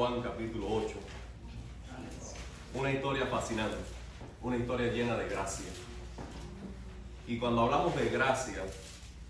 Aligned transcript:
Juan 0.00 0.22
capítulo 0.22 0.66
8. 0.66 0.94
Una 2.72 2.90
historia 2.90 3.26
fascinante, 3.26 3.76
una 4.40 4.56
historia 4.56 4.90
llena 4.90 5.14
de 5.18 5.28
gracia. 5.28 5.66
Y 7.28 7.36
cuando 7.36 7.64
hablamos 7.64 7.94
de 7.94 8.08
gracia, 8.08 8.62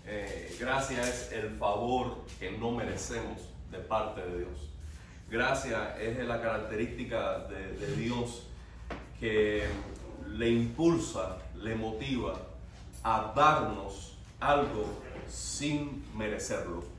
eh, 0.05 0.55
gracia 0.57 1.01
es 1.01 1.29
el 1.33 1.57
favor 1.57 2.23
que 2.39 2.51
no 2.51 2.71
merecemos 2.71 3.41
de 3.69 3.79
parte 3.79 4.21
de 4.21 4.37
Dios. 4.37 4.69
Gracia 5.29 5.99
es 5.99 6.17
la 6.25 6.41
característica 6.41 7.39
de, 7.49 7.73
de 7.73 7.95
Dios 7.97 8.47
que 9.19 9.65
le 10.25 10.49
impulsa, 10.51 11.39
le 11.53 11.75
motiva 11.75 12.43
a 13.03 13.33
darnos 13.35 14.15
algo 14.39 14.85
sin 15.27 16.05
merecerlo 16.15 16.90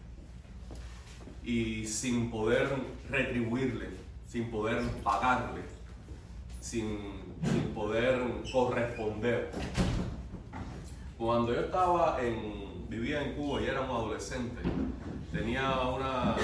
y 1.45 1.87
sin 1.87 2.31
poder 2.31 2.69
retribuirle, 3.11 3.89
sin 4.27 4.51
poder 4.51 4.83
pagarle, 5.03 5.63
sin, 6.61 6.99
sin 7.45 7.75
poder 7.75 8.21
corresponder. 8.53 9.51
Cuando 11.19 11.55
yo 11.55 11.61
estaba 11.61 12.19
en, 12.21 12.89
vivía 12.89 13.23
en 13.23 13.35
Cuba 13.35 13.61
y 13.61 13.67
era 13.67 13.81
un 13.81 13.91
adolescente, 13.91 14.63
tenía 15.33 15.81
una... 15.81 16.37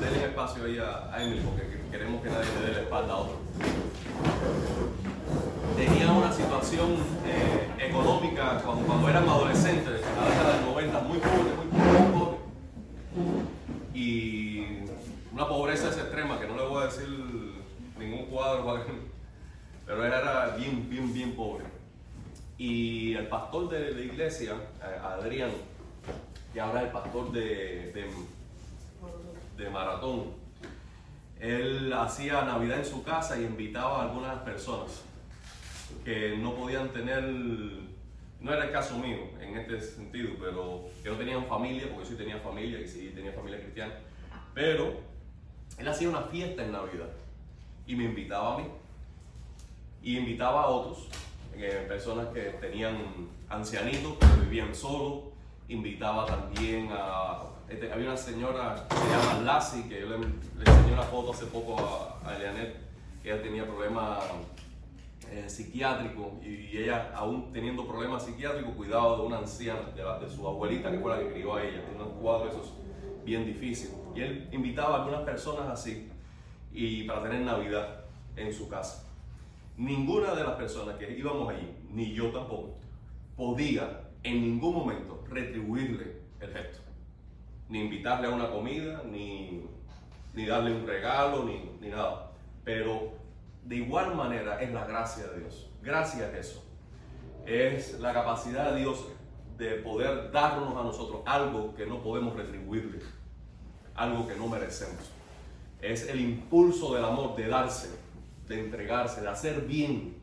Denle 0.00 0.24
espacio 0.24 0.64
ahí 0.64 0.78
a, 0.78 1.14
a 1.14 1.22
Emily 1.22 1.42
porque 1.44 1.82
queremos 1.90 2.22
que 2.22 2.30
nadie 2.30 2.48
le 2.60 2.66
dé 2.66 2.72
la 2.72 2.80
espalda 2.80 3.12
a 3.12 3.16
otro. 3.18 3.38
Tenía 5.76 6.12
una 6.12 6.32
situación 6.32 6.96
eh, 7.26 7.88
económica 7.88 8.62
cuando, 8.64 8.86
cuando 8.86 9.08
éramos 9.10 9.30
adolescentes, 9.30 10.00
en 10.02 10.16
la 10.16 10.30
década 10.30 10.56
del 10.56 10.66
90, 10.66 11.00
muy 11.00 11.18
pobre, 11.18 11.42
muy 11.42 11.66
pobre. 11.66 12.11
Y 13.94 14.64
una 15.32 15.46
pobreza 15.48 15.88
extrema 15.88 16.38
que 16.38 16.46
no 16.46 16.56
le 16.56 16.66
voy 16.66 16.82
a 16.82 16.86
decir 16.86 17.08
ningún 17.98 18.26
cuadro, 18.26 18.84
pero 19.86 20.04
él 20.04 20.12
era 20.12 20.56
bien, 20.56 20.88
bien, 20.88 21.12
bien 21.12 21.32
pobre. 21.32 21.64
Y 22.58 23.14
el 23.14 23.26
pastor 23.28 23.68
de 23.68 23.92
la 23.92 24.00
iglesia, 24.00 24.54
eh, 24.82 24.98
Adrián, 25.02 25.50
que 26.52 26.60
ahora 26.60 26.80
es 26.80 26.86
el 26.86 26.92
pastor 26.92 27.32
de, 27.32 27.92
de, 27.92 28.10
de 29.56 29.70
Maratón, 29.70 30.42
él 31.40 31.92
hacía 31.92 32.44
Navidad 32.44 32.78
en 32.78 32.84
su 32.84 33.02
casa 33.02 33.38
y 33.38 33.44
invitaba 33.44 33.98
a 33.98 34.02
algunas 34.02 34.38
personas 34.42 35.02
que 36.04 36.36
no 36.36 36.54
podían 36.54 36.90
tener, 36.90 37.24
no 38.42 38.52
era 38.52 38.64
el 38.64 38.72
caso 38.72 38.98
mío 38.98 39.18
en 39.40 39.56
este 39.56 39.80
sentido, 39.80 40.32
pero 40.40 40.84
no 41.04 41.12
tenían 41.16 41.46
familia, 41.46 41.84
porque 41.88 42.04
yo 42.04 42.10
sí 42.10 42.16
tenía 42.16 42.38
familia 42.38 42.80
y 42.80 42.88
sí 42.88 43.12
tenía 43.14 43.32
familia 43.32 43.60
cristiana, 43.60 43.94
pero 44.52 45.00
él 45.78 45.88
hacía 45.88 46.08
una 46.08 46.22
fiesta 46.22 46.64
en 46.64 46.72
Navidad 46.72 47.08
y 47.86 47.94
me 47.94 48.04
invitaba 48.04 48.54
a 48.54 48.58
mí 48.58 48.64
y 50.02 50.18
invitaba 50.18 50.62
a 50.62 50.66
otros, 50.66 51.08
eh, 51.54 51.84
personas 51.88 52.28
que 52.28 52.40
tenían 52.60 52.96
ancianitos, 53.48 54.16
que 54.18 54.40
vivían 54.42 54.74
solos, 54.74 55.24
invitaba 55.68 56.26
también 56.26 56.88
a 56.92 57.42
este, 57.68 57.90
había 57.90 58.08
una 58.08 58.16
señora 58.18 58.86
que 58.88 58.96
se 58.96 59.08
llama 59.08 59.40
Lassie, 59.44 59.88
que 59.88 60.00
yo 60.00 60.06
le, 60.08 60.16
enseñé 60.16 60.92
una 60.92 61.02
foto 61.04 61.32
hace 61.32 61.46
poco 61.46 61.78
a, 61.78 62.30
a 62.30 62.38
que 63.22 63.30
ella 63.30 63.42
tenía 63.42 63.64
problemas 63.64 64.18
eh, 65.32 65.48
psiquiátricos 65.48 66.44
y 66.44 66.76
ella, 66.76 67.10
aún 67.14 67.52
teniendo 67.52 67.86
problemas 67.86 68.24
psiquiátricos, 68.24 68.74
cuidaba 68.74 69.16
de 69.16 69.22
una 69.22 69.38
anciana, 69.38 69.80
de, 70.20 70.28
su 70.28 70.46
abuelita, 70.46 70.90
que 70.90 70.98
fue 70.98 71.10
la 71.10 71.18
que 71.18 71.32
crió 71.32 71.54
a 71.54 71.62
ella. 71.62 71.82
Tiene 71.86 72.02
un 72.04 72.20
cuadro 72.20 72.50
esos 72.50 72.74
bien 73.24 73.46
difícil. 73.46 73.90
Y 74.14 74.20
él 74.20 74.48
invitaba 74.52 74.96
a 74.96 74.98
algunas 75.02 75.22
personas 75.22 75.68
así 75.70 76.10
y 76.72 77.04
para 77.04 77.22
tener 77.22 77.40
Navidad 77.40 78.04
en 78.36 78.52
su 78.52 78.68
casa. 78.68 79.08
Ninguna 79.78 80.34
de 80.34 80.44
las 80.44 80.56
personas 80.56 80.96
que 80.96 81.10
íbamos 81.18 81.48
allí, 81.48 81.68
ni 81.90 82.12
yo 82.12 82.30
tampoco, 82.30 82.76
podía 83.36 84.02
en 84.22 84.42
ningún 84.42 84.74
momento 84.74 85.24
retribuirle 85.30 86.20
el 86.40 86.52
gesto 86.52 86.82
ni 87.72 87.80
invitarle 87.80 88.26
a 88.26 88.30
una 88.30 88.50
comida, 88.50 89.02
ni, 89.10 89.62
ni 90.34 90.44
darle 90.44 90.74
un 90.74 90.86
regalo, 90.86 91.44
ni, 91.44 91.70
ni 91.80 91.88
nada. 91.88 92.30
Pero 92.64 93.14
de 93.64 93.76
igual 93.76 94.14
manera 94.14 94.60
es 94.60 94.72
la 94.72 94.86
gracia 94.86 95.26
de 95.28 95.40
Dios. 95.40 95.70
Gracias 95.82 96.32
a 96.32 96.38
eso. 96.38 96.64
Es 97.46 97.98
la 98.00 98.12
capacidad 98.12 98.72
de 98.72 98.80
Dios 98.80 99.04
de 99.58 99.74
poder 99.76 100.30
darnos 100.30 100.76
a 100.76 100.82
nosotros 100.82 101.22
algo 101.26 101.74
que 101.74 101.86
no 101.86 102.02
podemos 102.02 102.34
retribuirle, 102.36 103.00
algo 103.94 104.26
que 104.26 104.36
no 104.36 104.48
merecemos. 104.48 105.10
Es 105.80 106.08
el 106.08 106.20
impulso 106.20 106.94
del 106.94 107.04
amor, 107.04 107.36
de 107.36 107.48
darse, 107.48 107.90
de 108.48 108.60
entregarse, 108.60 109.20
de 109.20 109.28
hacer 109.28 109.62
bien, 109.62 110.16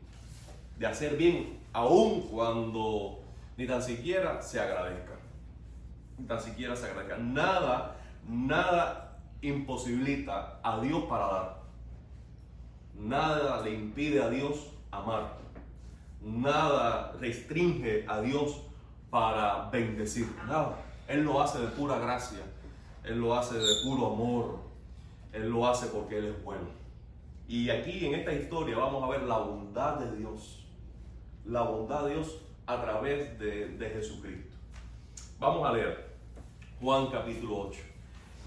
de 0.78 0.86
hacer 0.86 1.16
bien, 1.16 1.60
aun 1.72 2.22
cuando 2.22 3.20
ni 3.56 3.66
tan 3.66 3.82
siquiera 3.82 4.40
se 4.40 4.58
agradezca 4.58 5.20
ni 6.20 6.26
tan 6.26 6.40
siquiera 6.40 6.76
se 6.76 6.86
agradezca. 6.86 7.16
Nada, 7.18 7.96
nada 8.28 9.18
imposibilita 9.40 10.60
a 10.62 10.80
Dios 10.80 11.04
para 11.04 11.26
dar. 11.26 11.59
Nada 13.00 13.62
le 13.62 13.72
impide 13.72 14.22
a 14.22 14.28
Dios 14.28 14.70
amar. 14.90 15.38
Nada 16.20 17.12
restringe 17.18 18.04
a 18.06 18.20
Dios 18.20 18.60
para 19.08 19.70
bendecir. 19.70 20.28
Nada. 20.46 20.76
Él 21.08 21.24
lo 21.24 21.40
hace 21.40 21.58
de 21.60 21.68
pura 21.68 21.98
gracia. 21.98 22.40
Él 23.04 23.18
lo 23.18 23.34
hace 23.34 23.56
de 23.56 23.74
puro 23.84 24.12
amor. 24.12 24.58
Él 25.32 25.48
lo 25.48 25.66
hace 25.66 25.86
porque 25.86 26.18
Él 26.18 26.26
es 26.26 26.44
bueno. 26.44 26.68
Y 27.48 27.70
aquí 27.70 28.06
en 28.06 28.14
esta 28.14 28.32
historia 28.32 28.76
vamos 28.76 29.02
a 29.02 29.08
ver 29.08 29.22
la 29.22 29.38
bondad 29.38 29.96
de 29.96 30.18
Dios. 30.18 30.66
La 31.46 31.62
bondad 31.62 32.04
de 32.04 32.14
Dios 32.14 32.38
a 32.66 32.80
través 32.82 33.38
de, 33.38 33.68
de 33.70 33.90
Jesucristo. 33.90 34.56
Vamos 35.38 35.66
a 35.66 35.72
leer 35.72 36.10
Juan 36.80 37.06
capítulo 37.10 37.68
8. 37.68 37.80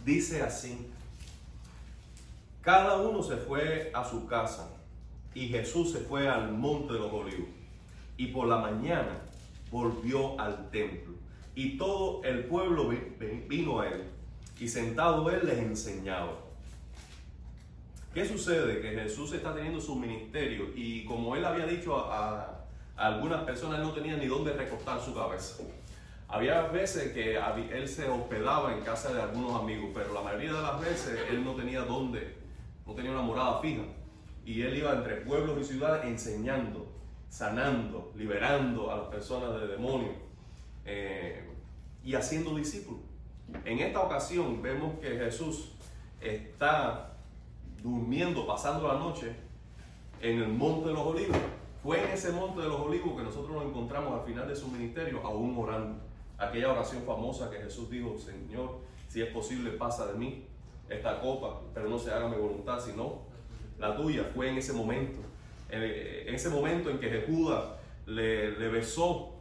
Dice 0.05 0.43
así, 0.43 0.92
cada 2.63 2.97
uno 2.97 3.21
se 3.21 3.35
fue 3.37 3.91
a 3.93 4.03
su 4.03 4.25
casa 4.25 4.69
y 5.35 5.47
Jesús 5.49 5.91
se 5.91 5.99
fue 5.99 6.27
al 6.27 6.51
monte 6.53 6.93
de 6.93 6.99
los 6.99 7.11
olivos 7.13 7.49
y 8.17 8.27
por 8.27 8.47
la 8.47 8.57
mañana 8.57 9.19
volvió 9.69 10.39
al 10.39 10.69
templo 10.71 11.13
y 11.55 11.77
todo 11.77 12.23
el 12.23 12.45
pueblo 12.45 12.89
vi- 12.89 13.15
vi- 13.19 13.45
vino 13.47 13.79
a 13.81 13.89
él 13.89 14.05
y 14.59 14.67
sentado 14.67 15.29
él 15.29 15.41
les 15.45 15.57
enseñaba. 15.59 16.33
¿Qué 18.13 18.25
sucede? 18.27 18.79
Que 18.81 18.91
Jesús 18.91 19.33
está 19.33 19.53
teniendo 19.55 19.81
su 19.81 19.95
ministerio 19.95 20.67
y 20.75 21.03
como 21.05 21.35
él 21.35 21.43
había 21.45 21.65
dicho 21.65 21.97
a, 21.97 22.59
algunas 22.95 23.43
personas, 23.43 23.79
él 23.79 23.85
no 23.85 23.91
tenía 23.93 24.15
ni 24.17 24.27
dónde 24.27 24.53
recostar 24.53 25.01
su 25.01 25.15
cabeza. 25.15 25.63
Había 26.27 26.61
veces 26.67 27.11
que 27.11 27.37
él 27.71 27.87
se 27.89 28.07
hospedaba 28.07 28.71
en 28.73 28.81
casa 28.83 29.11
de 29.11 29.19
algunos 29.21 29.59
amigos, 29.59 29.89
pero 29.95 30.13
la 30.13 30.21
mayoría 30.21 30.53
de 30.53 30.61
las 30.61 30.79
veces 30.79 31.19
él 31.31 31.43
no 31.43 31.53
tenía 31.53 31.81
dónde, 31.81 32.35
no 32.85 32.93
tenía 32.93 33.11
una 33.11 33.21
morada 33.21 33.59
fija. 33.59 33.83
Y 34.45 34.61
él 34.61 34.77
iba 34.77 34.93
entre 34.93 35.17
pueblos 35.17 35.57
y 35.61 35.63
ciudades 35.63 36.05
enseñando, 36.05 36.87
sanando, 37.29 38.11
liberando 38.15 38.91
a 38.91 38.97
las 38.97 39.07
personas 39.07 39.59
de 39.59 39.67
demonios 39.67 40.15
eh, 40.85 41.49
y 42.03 42.13
haciendo 42.15 42.55
discípulos. 42.55 43.01
En 43.65 43.79
esta 43.79 44.01
ocasión 44.01 44.61
vemos 44.61 44.99
que 44.99 45.17
Jesús 45.17 45.71
está 46.19 47.13
durmiendo, 47.81 48.45
pasando 48.45 48.87
la 48.87 48.95
noche 48.95 49.35
en 50.21 50.41
el 50.41 50.49
monte 50.49 50.89
de 50.89 50.93
los 50.93 51.05
olivos. 51.05 51.37
Fue 51.81 52.03
en 52.03 52.11
ese 52.11 52.31
monte 52.31 52.61
de 52.61 52.67
los 52.67 52.79
olivos 52.79 53.17
que 53.17 53.23
nosotros 53.23 53.51
nos 53.51 53.65
encontramos 53.65 54.19
al 54.19 54.25
final 54.25 54.47
de 54.47 54.55
su 54.55 54.67
ministerio, 54.69 55.21
aún 55.25 55.57
orando. 55.57 56.01
Aquella 56.37 56.71
oración 56.71 57.03
famosa 57.03 57.49
que 57.49 57.57
Jesús 57.57 57.89
dijo, 57.89 58.17
Señor, 58.17 58.79
si 59.07 59.21
es 59.21 59.29
posible, 59.31 59.71
pasa 59.71 60.07
de 60.07 60.13
mí 60.13 60.45
esta 60.95 61.19
copa, 61.19 61.61
pero 61.73 61.89
no 61.89 61.97
se 61.99 62.11
haga 62.11 62.27
mi 62.27 62.37
voluntad, 62.37 62.79
sino 62.79 63.21
la 63.79 63.95
tuya. 63.95 64.29
Fue 64.33 64.49
en 64.49 64.57
ese 64.57 64.73
momento, 64.73 65.19
eh, 65.69 66.25
en 66.27 66.35
ese 66.35 66.49
momento 66.49 66.89
en 66.89 66.99
que 66.99 67.25
Judas 67.27 67.63
le, 68.05 68.51
le 68.57 68.69
besó 68.69 69.33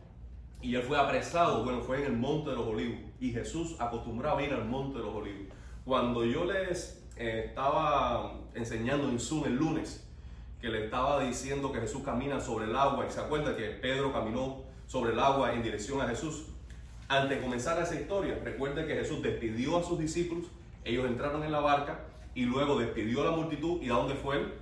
y 0.62 0.76
él 0.76 0.82
fue 0.82 0.96
apresado, 0.96 1.64
bueno, 1.64 1.80
fue 1.80 1.98
en 1.98 2.06
el 2.06 2.16
monte 2.16 2.50
de 2.50 2.56
los 2.56 2.66
olivos. 2.66 2.98
Y 3.20 3.32
Jesús 3.32 3.76
acostumbraba 3.80 4.42
ir 4.42 4.52
al 4.52 4.64
monte 4.64 4.98
de 4.98 5.04
los 5.04 5.14
olivos. 5.14 5.52
Cuando 5.84 6.24
yo 6.24 6.44
les 6.44 7.04
eh, 7.16 7.46
estaba 7.48 8.34
enseñando 8.54 9.08
en 9.08 9.18
Zoom 9.18 9.46
el 9.46 9.56
lunes, 9.56 10.08
que 10.60 10.68
le 10.68 10.84
estaba 10.84 11.24
diciendo 11.24 11.72
que 11.72 11.80
Jesús 11.80 12.02
camina 12.04 12.40
sobre 12.40 12.66
el 12.66 12.76
agua, 12.76 13.04
y 13.08 13.10
se 13.10 13.18
acuerda 13.18 13.56
que 13.56 13.64
Pedro 13.70 14.12
caminó 14.12 14.62
sobre 14.86 15.12
el 15.12 15.18
agua 15.18 15.52
en 15.52 15.62
dirección 15.64 16.00
a 16.00 16.06
Jesús. 16.06 16.44
Antes 17.08 17.30
de 17.30 17.42
comenzar 17.42 17.82
esa 17.82 17.96
historia, 17.96 18.40
recuerde 18.44 18.86
que 18.86 18.94
Jesús 18.94 19.20
despidió 19.20 19.78
a 19.78 19.82
sus 19.82 19.98
discípulos, 19.98 20.46
ellos 20.84 21.06
entraron 21.06 21.42
en 21.44 21.52
la 21.52 21.60
barca 21.60 22.00
y 22.34 22.44
luego 22.44 22.78
despidió 22.78 23.22
a 23.22 23.30
la 23.30 23.36
multitud. 23.36 23.80
¿Y 23.82 23.90
a 23.90 23.94
dónde 23.94 24.14
fue 24.14 24.38
él? 24.38 24.54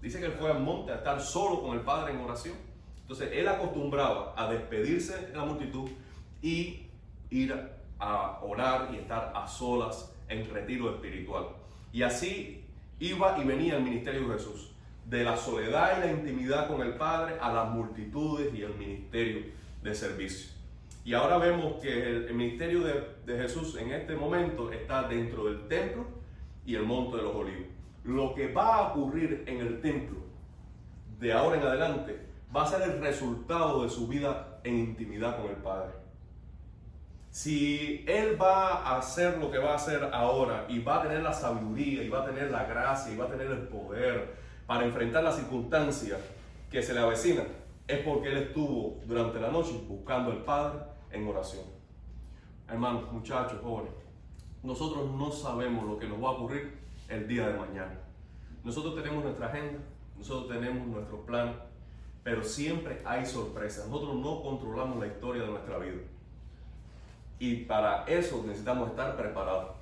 Dice 0.00 0.18
que 0.18 0.26
él 0.26 0.32
fue 0.32 0.50
al 0.50 0.60
monte 0.60 0.92
a 0.92 0.96
estar 0.96 1.20
solo 1.20 1.62
con 1.62 1.76
el 1.76 1.82
Padre 1.82 2.12
en 2.12 2.20
oración. 2.20 2.56
Entonces 3.02 3.30
él 3.32 3.46
acostumbraba 3.46 4.34
a 4.36 4.50
despedirse 4.50 5.26
de 5.26 5.36
la 5.36 5.44
multitud 5.44 5.88
y 6.40 6.86
ir 7.30 7.54
a 7.98 8.40
orar 8.42 8.90
y 8.92 8.96
estar 8.96 9.32
a 9.34 9.46
solas 9.46 10.12
en 10.28 10.48
retiro 10.50 10.90
espiritual. 10.90 11.46
Y 11.92 12.02
así 12.02 12.64
iba 12.98 13.38
y 13.38 13.44
venía 13.44 13.76
el 13.76 13.84
ministerio 13.84 14.28
de 14.28 14.34
Jesús, 14.34 14.72
de 15.06 15.24
la 15.24 15.36
soledad 15.36 15.98
y 15.98 16.00
la 16.00 16.12
intimidad 16.12 16.68
con 16.68 16.80
el 16.80 16.94
Padre 16.94 17.36
a 17.40 17.52
las 17.52 17.70
multitudes 17.70 18.52
y 18.54 18.62
el 18.62 18.74
ministerio 18.74 19.42
de 19.82 19.94
servicio. 19.94 20.51
Y 21.04 21.14
ahora 21.14 21.38
vemos 21.38 21.80
que 21.82 22.10
el, 22.10 22.34
ministerio 22.34 22.80
de, 22.80 23.16
de 23.26 23.42
Jesús 23.42 23.76
en 23.76 23.92
este 23.92 24.14
momento 24.14 24.70
está 24.70 25.08
dentro 25.08 25.46
del 25.46 25.66
templo 25.66 26.06
y 26.64 26.76
el 26.76 26.84
monte 26.84 27.16
de 27.16 27.22
los 27.24 27.34
olivos. 27.34 27.66
Lo 28.04 28.34
que 28.34 28.52
va 28.52 28.76
a 28.76 28.92
ocurrir 28.92 29.44
en 29.46 29.60
el 29.60 29.80
templo 29.80 30.18
de 31.18 31.32
ahora 31.32 31.56
en 31.56 31.66
adelante 31.66 32.20
va 32.54 32.62
a 32.62 32.66
ser 32.66 32.82
el 32.82 33.00
resultado 33.00 33.82
de 33.82 33.90
su 33.90 34.06
vida 34.06 34.58
en 34.64 34.76
intimidad 34.76 35.40
con 35.40 35.50
el 35.50 35.56
Padre. 35.56 35.92
Si 37.30 38.04
Él 38.06 38.40
va 38.40 38.74
a 38.74 38.98
hacer 38.98 39.38
lo 39.38 39.50
que 39.50 39.58
va 39.58 39.72
a 39.72 39.76
hacer 39.76 40.10
ahora 40.12 40.66
y 40.68 40.80
va 40.80 40.98
a 40.98 41.02
tener 41.02 41.22
la 41.22 41.32
sabiduría 41.32 42.02
y 42.02 42.08
va 42.08 42.22
a 42.22 42.26
tener 42.26 42.50
la 42.50 42.64
gracia 42.64 43.12
y 43.12 43.16
va 43.16 43.24
a 43.24 43.28
tener 43.28 43.46
el 43.46 43.68
poder 43.68 44.34
para 44.66 44.84
enfrentar 44.84 45.24
las 45.24 45.36
circunstancias 45.36 46.18
que 46.70 46.82
se 46.82 46.92
le 46.92 47.00
avecinan, 47.00 47.46
es 47.88 47.98
porque 48.00 48.28
Él 48.28 48.38
estuvo 48.38 49.00
durante 49.06 49.40
la 49.40 49.50
noche 49.50 49.72
buscando 49.88 50.30
al 50.30 50.44
Padre 50.44 50.91
en 51.12 51.28
oración. 51.28 51.64
Hermanos, 52.68 53.12
muchachos, 53.12 53.60
jóvenes, 53.62 53.92
nosotros 54.62 55.10
no 55.10 55.30
sabemos 55.30 55.84
lo 55.84 55.98
que 55.98 56.08
nos 56.08 56.22
va 56.22 56.28
a 56.28 56.32
ocurrir 56.32 56.78
el 57.08 57.28
día 57.28 57.48
de 57.48 57.58
mañana. 57.58 57.98
Nosotros 58.64 58.94
tenemos 58.94 59.24
nuestra 59.24 59.48
agenda, 59.48 59.80
nosotros 60.16 60.48
tenemos 60.48 60.86
nuestro 60.86 61.20
plan, 61.26 61.54
pero 62.22 62.42
siempre 62.44 63.02
hay 63.04 63.26
sorpresas. 63.26 63.88
Nosotros 63.88 64.16
no 64.16 64.42
controlamos 64.42 64.98
la 65.00 65.08
historia 65.08 65.42
de 65.42 65.48
nuestra 65.48 65.78
vida. 65.78 66.00
Y 67.38 67.56
para 67.64 68.04
eso 68.04 68.42
necesitamos 68.46 68.90
estar 68.90 69.16
preparados. 69.16 69.72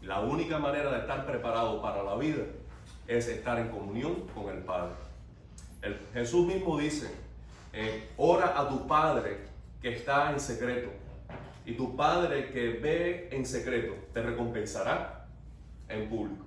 La 0.00 0.20
única 0.20 0.58
manera 0.58 0.90
de 0.90 1.00
estar 1.00 1.26
preparado 1.26 1.80
para 1.82 2.02
la 2.02 2.16
vida 2.16 2.44
es 3.06 3.28
estar 3.28 3.58
en 3.58 3.68
comunión 3.68 4.26
con 4.34 4.48
el 4.48 4.62
Padre. 4.64 4.94
El, 5.82 5.98
Jesús 6.14 6.46
mismo 6.46 6.78
dice, 6.78 7.14
eh, 7.72 8.08
ora 8.16 8.58
a 8.58 8.68
tu 8.68 8.86
Padre 8.86 9.51
que 9.82 9.92
está 9.92 10.32
en 10.32 10.40
secreto. 10.40 10.90
Y 11.66 11.74
tu 11.74 11.96
Padre 11.96 12.50
que 12.50 12.70
ve 12.70 13.28
en 13.32 13.44
secreto 13.44 13.94
te 14.14 14.22
recompensará 14.22 15.26
en 15.88 16.08
público. 16.08 16.46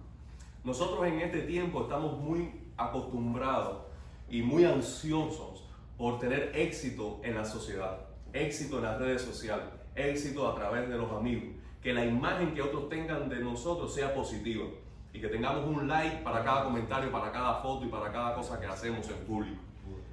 Nosotros 0.63 1.05
en 1.05 1.19
este 1.19 1.41
tiempo 1.41 1.83
estamos 1.83 2.17
muy 2.17 2.51
acostumbrados 2.77 3.83
y 4.29 4.41
muy 4.41 4.65
ansiosos 4.65 5.63
por 5.97 6.19
tener 6.19 6.51
éxito 6.55 7.19
en 7.23 7.35
la 7.35 7.45
sociedad, 7.45 7.99
éxito 8.33 8.77
en 8.77 8.83
las 8.83 8.99
redes 8.99 9.21
sociales, 9.21 9.65
éxito 9.95 10.49
a 10.49 10.55
través 10.55 10.89
de 10.89 10.97
los 10.97 11.11
amigos, 11.11 11.55
que 11.81 11.93
la 11.93 12.05
imagen 12.05 12.53
que 12.53 12.61
otros 12.61 12.89
tengan 12.89 13.29
de 13.29 13.39
nosotros 13.39 13.93
sea 13.93 14.13
positiva 14.13 14.65
y 15.13 15.21
que 15.21 15.27
tengamos 15.27 15.65
un 15.67 15.87
like 15.87 16.23
para 16.23 16.43
cada 16.43 16.65
comentario, 16.65 17.11
para 17.11 17.31
cada 17.31 17.61
foto 17.61 17.85
y 17.85 17.89
para 17.89 18.11
cada 18.11 18.35
cosa 18.35 18.59
que 18.59 18.65
hacemos 18.65 19.07
en 19.09 19.17
público. 19.25 19.61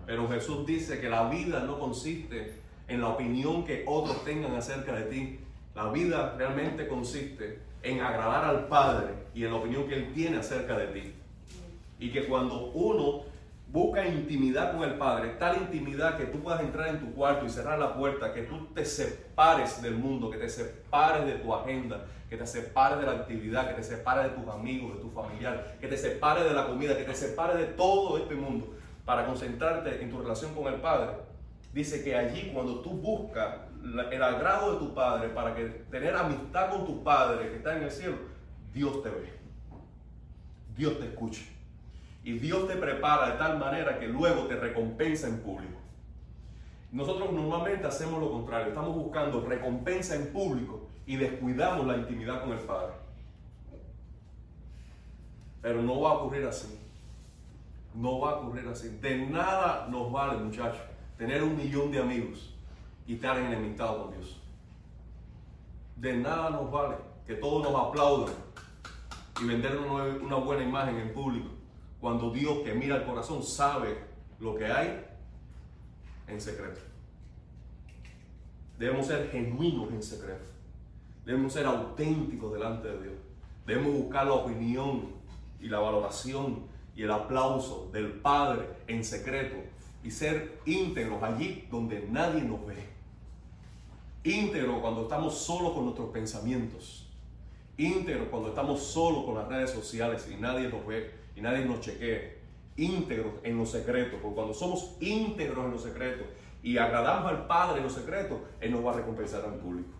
Pero 0.07 0.29
Jesús 0.29 0.67
dice 0.67 1.01
que 1.01 1.09
la 1.09 1.29
vida 1.29 1.61
no 1.61 1.79
consiste 1.79 2.62
en 2.89 3.01
la 3.01 3.09
opinión 3.09 3.65
que 3.65 3.85
otros 3.87 4.25
tengan 4.25 4.55
acerca 4.55 4.93
de 4.93 5.05
ti. 5.05 5.41
La 5.75 5.91
vida 5.91 6.35
realmente 6.37 6.87
consiste 6.89 7.61
en 7.83 8.01
agradar 8.01 8.45
al 8.45 8.67
Padre 8.69 9.15
y 9.35 9.45
en 9.45 9.51
la 9.51 9.57
opinión 9.57 9.89
que 9.89 9.95
Él 9.95 10.13
tiene 10.15 10.39
acerca 10.39 10.77
de 10.77 10.87
ti. 10.89 11.15
Y 11.99 12.11
que 12.11 12.27
cuando 12.27 12.71
uno 12.73 13.33
Busca 13.73 14.07
intimidad 14.07 14.77
con 14.77 14.83
el 14.83 14.99
Padre, 14.99 15.31
tal 15.39 15.57
intimidad 15.57 16.19
que 16.19 16.27
tú 16.27 16.41
puedas 16.41 16.61
entrar 16.61 16.89
en 16.89 17.01
tu 17.01 17.15
cuarto 17.15 17.47
y 17.47 17.49
cerrar 17.49 17.79
la 17.79 17.95
puerta, 17.95 18.35
que 18.35 18.43
tú 18.43 18.67
te 18.75 18.85
separes 18.85 19.81
del 19.81 19.95
mundo, 19.95 20.29
que 20.29 20.37
te 20.37 20.51
separes 20.51 21.25
de 21.25 21.37
tu 21.37 21.55
agenda, 21.55 22.05
que 22.29 22.37
te 22.37 22.47
separes 22.47 22.99
de 22.99 23.07
la 23.07 23.13
actividad, 23.13 23.69
que 23.69 23.77
te 23.77 23.83
separes 23.83 24.25
de 24.25 24.39
tus 24.39 24.53
amigos, 24.53 24.97
de 24.97 25.01
tu 25.01 25.11
familiar, 25.11 25.79
que 25.81 25.89
te 25.89 25.97
separes 25.97 26.45
de 26.45 26.53
la 26.53 26.67
comida, 26.67 26.99
que 26.99 27.05
te 27.05 27.15
separes 27.15 27.57
de 27.57 27.65
todo 27.65 28.19
este 28.19 28.35
mundo 28.35 28.75
para 29.07 29.25
concentrarte 29.25 30.03
en 30.03 30.11
tu 30.11 30.21
relación 30.21 30.55
con 30.55 30.67
el 30.67 30.79
Padre. 30.79 31.13
Dice 31.73 32.05
que 32.05 32.15
allí 32.15 32.51
cuando 32.53 32.81
tú 32.81 32.91
buscas 32.91 33.57
el 33.83 34.23
agrado 34.23 34.73
de 34.73 34.79
tu 34.79 34.95
Padre 34.95 35.29
para 35.31 35.55
que 35.55 35.65
tener 35.91 36.15
amistad 36.15 36.71
con 36.71 36.85
tu 36.85 37.03
Padre 37.03 37.51
que 37.51 37.57
está 37.57 37.77
en 37.77 37.85
el 37.85 37.91
cielo, 37.91 38.17
Dios 38.73 39.03
te 39.03 39.09
ve. 39.09 39.33
Dios 40.77 40.99
te 40.99 41.07
escucha. 41.07 41.43
Y 42.25 42.35
Dios 42.39 42.69
te 42.69 42.77
prepara 42.77 43.33
de 43.33 43.39
tal 43.39 43.59
manera 43.59 43.99
que 43.99 44.07
luego 44.07 44.47
te 44.47 44.57
recompensa 44.57 45.29
en 45.29 45.41
público. 45.41 45.79
Nosotros 46.93 47.33
normalmente 47.33 47.87
hacemos 47.87 48.21
lo 48.21 48.31
contrario, 48.31 48.69
estamos 48.69 48.95
buscando 48.95 49.41
recompensa 49.41 50.15
en 50.15 50.33
público 50.33 50.87
y 51.07 51.17
descuidamos 51.17 51.87
la 51.87 51.97
intimidad 51.97 52.43
con 52.43 52.53
el 52.53 52.61
Padre. 52.61 52.93
Pero 55.63 55.83
no 55.83 56.01
va 56.01 56.11
a 56.11 56.15
ocurrir 56.15 56.47
así. 56.47 56.79
No 57.95 58.21
va 58.21 58.33
a 58.33 58.35
ocurrir 58.37 58.69
así. 58.69 58.89
De 59.01 59.27
nada 59.27 59.89
nos 59.91 60.13
vale, 60.13 60.39
muchachos, 60.39 60.83
tener 61.17 61.43
un 61.43 61.57
millón 61.57 61.91
de 61.91 62.01
amigos 62.01 62.55
y 63.07 63.15
estar 63.15 63.37
enemistado 63.39 64.05
con 64.05 64.13
Dios. 64.13 64.41
De 65.97 66.17
nada 66.17 66.51
nos 66.51 66.71
vale 66.71 66.97
que 67.27 67.35
todos 67.35 67.63
nos 67.63 67.89
aplaudan 67.89 68.35
y 69.41 69.47
vender 69.47 69.77
una 69.77 70.37
buena 70.37 70.65
imagen 70.65 70.99
en 70.99 71.13
público 71.13 71.49
cuando 72.01 72.31
Dios 72.31 72.59
que 72.65 72.75
mira 72.75 72.97
el 72.97 73.05
corazón 73.05 73.43
sabe 73.43 73.97
lo 74.41 74.57
que 74.57 74.67
hay 74.67 75.07
en 76.27 76.41
secreto. 76.41 76.81
Debemos 78.79 79.07
ser 79.07 79.31
genuinos 79.31 79.91
en 79.93 80.03
secreto. 80.03 80.45
Debemos 81.25 81.53
ser 81.53 81.67
auténticos 81.67 82.53
delante 82.53 82.89
de 82.89 83.03
Dios. 83.03 83.15
Debemos 83.65 83.93
buscar 83.93 84.27
la 84.27 84.33
opinión 84.33 85.13
y 85.61 85.69
la 85.69 85.79
valoración 85.79 86.67
y 86.97 87.05
el 87.05 87.11
aplauso 87.13 87.89
del 87.93 88.15
Padre 88.15 88.69
en 88.89 89.05
secreto 89.05 89.57
y 90.05 90.11
ser 90.11 90.61
íntegros 90.67 91.23
allí 91.23 91.67
donde 91.71 92.07
nadie 92.11 92.43
nos 92.43 92.65
ve. 92.67 92.89
Íntegro 94.25 94.81
cuando 94.81 95.03
estamos 95.03 95.37
solos 95.39 95.73
con 95.73 95.85
nuestros 95.85 96.11
pensamientos. 96.11 97.09
Íntegro 97.77 98.31
cuando 98.31 98.51
estamos 98.51 98.83
solos 98.83 99.25
con 99.25 99.35
las 99.35 99.49
redes 99.49 99.71
sociales 99.71 100.29
y 100.33 100.41
nadie 100.41 100.69
nos 100.69 100.87
ve 100.87 101.13
y 101.37 101.41
nadie 101.41 101.65
nos 101.65 101.81
chequee. 101.81 102.41
Íntegros 102.77 103.35
en 103.43 103.59
los 103.59 103.71
secretos, 103.71 104.19
porque 104.21 104.35
cuando 104.35 104.55
somos 104.55 104.97
íntegros 105.01 105.65
en 105.65 105.71
los 105.73 105.83
secretos 105.83 106.27
y 106.63 106.79
agradamos 106.79 107.31
al 107.31 107.47
Padre 107.47 107.79
en 107.79 107.85
los 107.85 107.93
secretos, 107.93 108.39
Él 108.61 108.73
nos 108.73 108.85
va 108.85 108.93
a 108.93 108.97
recompensar 108.97 109.45
en 109.45 109.59
público. 109.59 109.91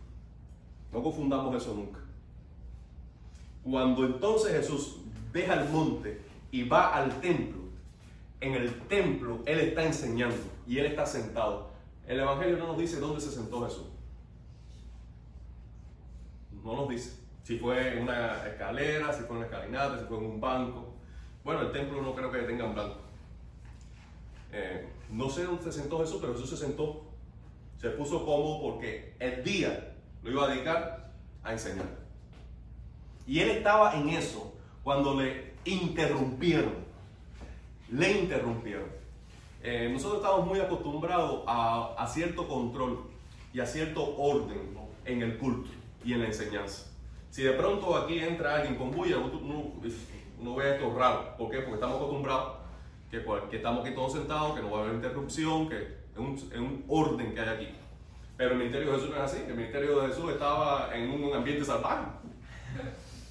No 0.93 1.03
confundamos 1.03 1.55
eso 1.55 1.75
nunca. 1.75 1.99
Cuando 3.65 4.05
entonces 4.05 4.53
Jesús 4.53 4.99
deja 5.33 5.55
el 5.61 5.69
monte 5.69 6.21
y 6.51 6.65
va 6.65 6.95
al 6.95 7.21
templo, 7.21 7.62
en 8.43 8.55
el 8.55 8.75
templo 8.89 9.41
Él 9.47 9.61
está 9.61 9.85
enseñando 9.85 10.37
y 10.67 10.79
Él 10.79 10.87
está 10.87 11.07
sentado. 11.07 11.71
El 12.07 12.21
Evangelio 12.21 12.59
no 12.59 12.67
nos 12.69 12.79
dice 12.79 13.01
dónde 13.01 13.21
se 13.21 13.31
sentó 13.31 13.65
Jesús. 13.65 13.87
No 16.63 16.77
nos 16.77 16.89
dice. 16.89 17.23
Si 17.45 17.59
fue 17.59 17.95
en 17.95 18.03
una 18.03 18.47
escalera, 18.47 19.13
si 19.13 19.23
fue 19.23 19.31
en 19.31 19.37
una 19.37 19.47
escalinata, 19.47 19.99
si 19.99 20.05
fue 20.05 20.19
en 20.19 20.25
un 20.25 20.41
banco. 20.41 20.95
Bueno, 21.45 21.63
el 21.63 21.73
templo 21.73 22.03
no 22.03 22.15
creo 22.15 22.31
que 22.31 22.39
tenga 22.41 22.65
un 22.65 22.75
blanco. 22.75 22.97
Eh, 24.53 24.89
no 25.11 25.31
sé 25.31 25.45
dónde 25.45 25.63
se 25.63 25.73
sentó 25.73 26.01
Jesús, 26.01 26.19
pero 26.21 26.35
Jesús 26.35 26.51
se 26.51 26.57
sentó, 26.57 27.05
se 27.79 27.91
puso 27.91 28.25
cómodo 28.25 28.61
porque 28.63 29.15
el 29.19 29.43
día 29.43 29.95
lo 30.23 30.31
iba 30.31 30.45
a 30.45 30.49
dedicar 30.49 31.13
a 31.43 31.53
enseñar. 31.53 31.87
Y 33.27 33.41
él 33.41 33.51
estaba 33.51 33.95
en 33.95 34.11
eso 34.11 34.55
cuando 34.83 35.21
le 35.21 35.55
interrumpieron. 35.65 36.92
Le 37.93 38.21
interrumpieron. 38.21 38.89
Eh, 39.63 39.89
nosotros 39.93 40.23
estamos 40.23 40.47
muy 40.47 40.59
acostumbrados 40.59 41.45
a, 41.47 42.07
cierto 42.13 42.49
control 42.49 43.05
y 43.53 43.61
a 43.61 43.67
cierto 43.67 44.17
orden 44.17 44.77
en 45.05 45.23
el 45.23 45.39
culto 45.39 45.71
y 46.05 46.15
en 46.15 46.21
la 46.21 46.27
enseñanza. 46.27 46.91
Si 47.31 47.43
de 47.43 47.53
pronto 47.53 47.97
aquí 47.97 48.19
entra 48.19 48.57
alguien 48.57 48.77
con 48.77 48.91
bulla, 48.91 49.19
uno 49.19 50.57
ve 50.57 50.75
esto 50.75 50.93
raro. 50.95 51.37
¿Por 51.37 51.51
qué? 51.51 51.59
Porque 51.59 51.75
estamos 51.75 51.97
acostumbrados 51.97 52.63
que, 53.11 53.23
que 53.51 53.57
estamos 53.57 53.85
aquí 53.85 53.95
todos 53.95 54.15
sentados, 54.15 54.57
que 54.57 54.63
no 54.63 54.71
va 54.71 54.79
a 54.79 54.83
haber 54.85 54.95
interrupción, 54.95 55.69
que 55.69 55.77
es 55.77 56.19
un, 56.19 56.85
orden 56.89 57.35
que 57.35 57.41
hay 57.41 57.49
aquí. 57.49 57.69
Pero 58.37 58.53
el 58.53 58.59
ministerio 58.59 58.91
de 58.91 58.95
Jesús 58.95 59.11
no 59.11 59.17
es 59.17 59.23
así. 59.23 59.45
El 59.47 59.55
ministerio 59.55 60.01
de 60.01 60.09
Jesús 60.09 60.33
estaba 60.33 60.91
en 60.95 61.11
un 61.11 61.35
ambiente 61.35 61.65
salvaje. 61.65 62.07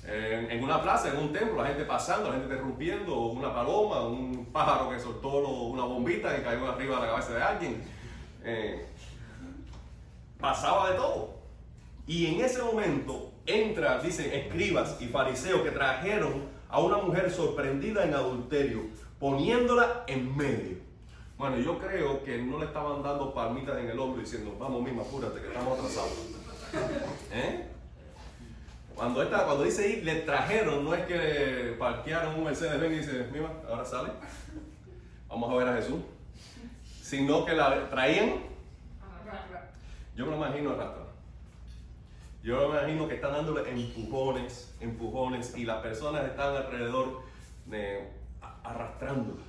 En, 0.03 0.63
una 0.63 0.81
plaza, 0.81 1.09
en 1.09 1.17
un 1.17 1.31
templo, 1.31 1.61
la 1.61 1.69
gente 1.69 1.85
pasando, 1.85 2.29
la 2.29 2.35
gente 2.35 2.47
interrumpiendo, 2.47 3.15
una 3.27 3.53
paloma, 3.53 4.07
un 4.07 4.47
pájaro 4.51 4.89
que 4.89 4.99
soltó 4.99 5.29
una 5.29 5.83
bombita 5.83 6.35
y 6.37 6.41
cayó 6.41 6.69
arriba 6.69 6.95
de 6.95 7.01
la 7.01 7.07
cabeza 7.11 7.33
de 7.33 7.43
alguien. 7.43 7.83
Eh, 8.43 8.87
pasaba 10.39 10.91
de 10.91 10.97
todo. 10.97 11.35
Y 12.07 12.27
en 12.27 12.41
ese 12.43 12.63
momento 12.63 13.31
entra, 13.45 13.99
dicen, 13.99 14.31
escribas 14.33 14.97
y 14.99 15.07
fariseos 15.07 15.61
que 15.61 15.71
trajeron 15.71 16.49
a 16.67 16.79
una 16.79 16.97
mujer 16.97 17.31
sorprendida 17.31 18.03
en 18.03 18.15
adulterio, 18.15 18.81
poniéndola 19.19 20.03
en 20.07 20.35
medio. 20.35 20.77
Bueno, 21.37 21.57
yo 21.57 21.79
creo 21.79 22.23
que 22.23 22.37
no 22.39 22.59
le 22.59 22.65
estaban 22.65 23.01
dando 23.03 23.33
palmitas 23.33 23.77
en 23.79 23.89
el 23.89 23.99
hombro 23.99 24.21
diciendo, 24.21 24.55
vamos 24.59 24.83
misma, 24.83 25.03
apúrate, 25.03 25.41
que 25.41 25.47
estamos 25.47 25.77
atrasados. 25.77 26.11
¿Eh? 27.31 27.70
Cuando, 29.01 29.23
esta, 29.23 29.45
cuando 29.45 29.63
dice 29.63 29.89
ir, 29.89 30.05
le 30.05 30.17
trajeron, 30.17 30.83
no 30.83 30.93
es 30.93 31.07
que 31.07 31.75
parquearon 31.79 32.35
un 32.35 32.43
Mercedes 32.43 32.79
Benz 32.79 32.93
y 32.93 32.97
dice, 32.97 33.27
mira, 33.31 33.51
ahora 33.67 33.83
sale. 33.83 34.11
Vamos 35.27 35.51
a 35.51 35.55
ver 35.55 35.69
a 35.69 35.73
Jesús. 35.73 36.01
Sino 37.01 37.43
que 37.43 37.53
la 37.53 37.89
traían. 37.89 38.43
Yo 40.15 40.25
me 40.25 40.31
lo 40.33 40.37
imagino 40.37 40.69
arrastrando. 40.69 41.09
Yo 42.43 42.69
me 42.69 42.77
imagino 42.77 43.07
que 43.07 43.15
están 43.15 43.31
dándole 43.31 43.67
empujones, 43.71 44.71
empujones, 44.79 45.57
y 45.57 45.65
las 45.65 45.81
personas 45.81 46.23
están 46.23 46.55
alrededor 46.55 47.23
de, 47.65 48.07
arrastrándola 48.63 49.41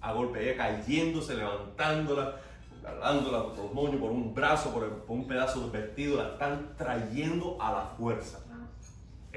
a 0.00 0.12
golpe, 0.14 0.42
ella 0.42 0.56
cayéndose, 0.56 1.34
levantándola, 1.34 2.36
dándola 2.82 3.42
por 3.42 3.58
los 3.58 3.74
moños, 3.74 4.00
por 4.00 4.12
un 4.12 4.32
brazo, 4.32 4.72
por, 4.72 4.88
por, 5.00 5.14
un 5.14 5.28
pedazo 5.28 5.68
de 5.68 5.78
vestido, 5.78 6.16
la 6.16 6.30
están 6.30 6.74
trayendo 6.78 7.58
a 7.60 7.72
la 7.72 7.82
fuerza. 7.98 8.47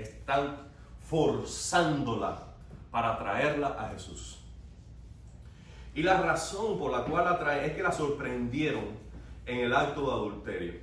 Están 0.02 0.58
forzándola 1.00 2.48
para 2.92 3.18
traerla 3.18 3.68
a 3.80 3.90
Jesús. 3.90 4.40
Y 5.94 6.04
la 6.04 6.22
razón 6.22 6.80
por 6.80 6.92
la 6.92 7.04
cual 7.04 7.26
la 7.26 7.40
trae 7.40 7.68
es 7.68 7.74
que 7.74 7.84
la 7.84 7.92
sorprendieron 7.92 8.86
en 9.46 9.60
el 9.60 9.74
acto 9.76 10.02
de 10.02 10.12
adulterio. 10.12 10.74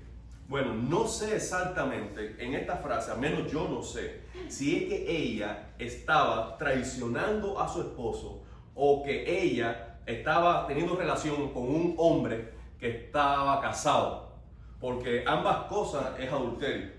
Bueno, 0.48 0.74
no 0.74 1.06
sé 1.06 1.36
exactamente 1.36 2.36
en 2.38 2.54
esta 2.54 2.76
frase, 2.76 3.10
al 3.10 3.18
menos 3.18 3.50
yo 3.52 3.68
no 3.68 3.82
sé, 3.82 4.22
si 4.48 4.76
es 4.76 4.88
que 4.88 5.10
ella 5.10 5.72
estaba 5.78 6.56
traicionando 6.56 7.60
a 7.60 7.68
su 7.68 7.80
esposo 7.80 8.42
o 8.74 9.02
que 9.02 9.42
ella 9.42 9.98
estaba 10.06 10.66
teniendo 10.66 10.96
relación 10.96 11.52
con 11.52 11.64
un 11.64 11.94
hombre 11.98 12.54
que 12.78 12.88
estaba 12.88 13.60
casado, 13.60 14.32
porque 14.80 15.22
ambas 15.26 15.64
cosas 15.64 16.18
es 16.18 16.32
adulterio. 16.32 16.97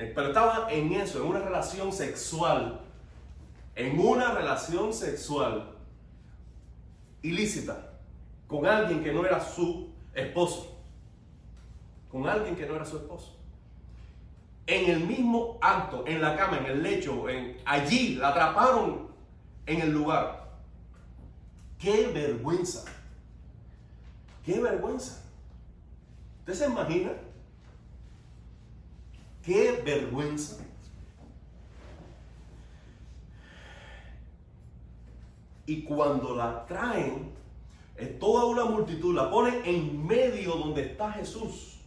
Eh, 0.00 0.12
pero 0.14 0.28
estaba 0.28 0.72
en 0.72 0.90
eso, 0.94 1.20
en 1.22 1.28
una 1.28 1.40
relación 1.40 1.92
sexual, 1.92 2.80
en 3.74 4.00
una 4.00 4.32
relación 4.32 4.94
sexual 4.94 5.76
ilícita, 7.20 7.90
con 8.48 8.64
alguien 8.64 9.04
que 9.04 9.12
no 9.12 9.26
era 9.26 9.38
su 9.44 9.90
esposo, 10.14 10.80
con 12.10 12.26
alguien 12.26 12.56
que 12.56 12.64
no 12.64 12.76
era 12.76 12.86
su 12.86 12.96
esposo. 12.96 13.36
En 14.66 14.88
el 14.90 15.00
mismo 15.00 15.58
acto, 15.60 16.04
en 16.06 16.22
la 16.22 16.34
cama, 16.34 16.56
en 16.56 16.64
el 16.64 16.82
lecho, 16.82 17.26
allí 17.66 18.14
la 18.14 18.28
atraparon 18.28 19.08
en 19.66 19.82
el 19.82 19.92
lugar. 19.92 20.48
¡Qué 21.78 22.06
vergüenza! 22.06 22.90
¡Qué 24.46 24.58
vergüenza! 24.60 25.22
¿Usted 26.38 26.54
se 26.54 26.64
imagina? 26.64 27.10
¡Qué 29.44 29.80
vergüenza! 29.84 30.64
Y 35.66 35.82
cuando 35.82 36.34
la 36.34 36.66
traen, 36.66 37.32
toda 38.18 38.46
una 38.46 38.64
multitud 38.64 39.14
la 39.14 39.30
pone 39.30 39.60
en 39.64 40.06
medio 40.06 40.54
donde 40.54 40.82
está 40.82 41.12
Jesús. 41.12 41.78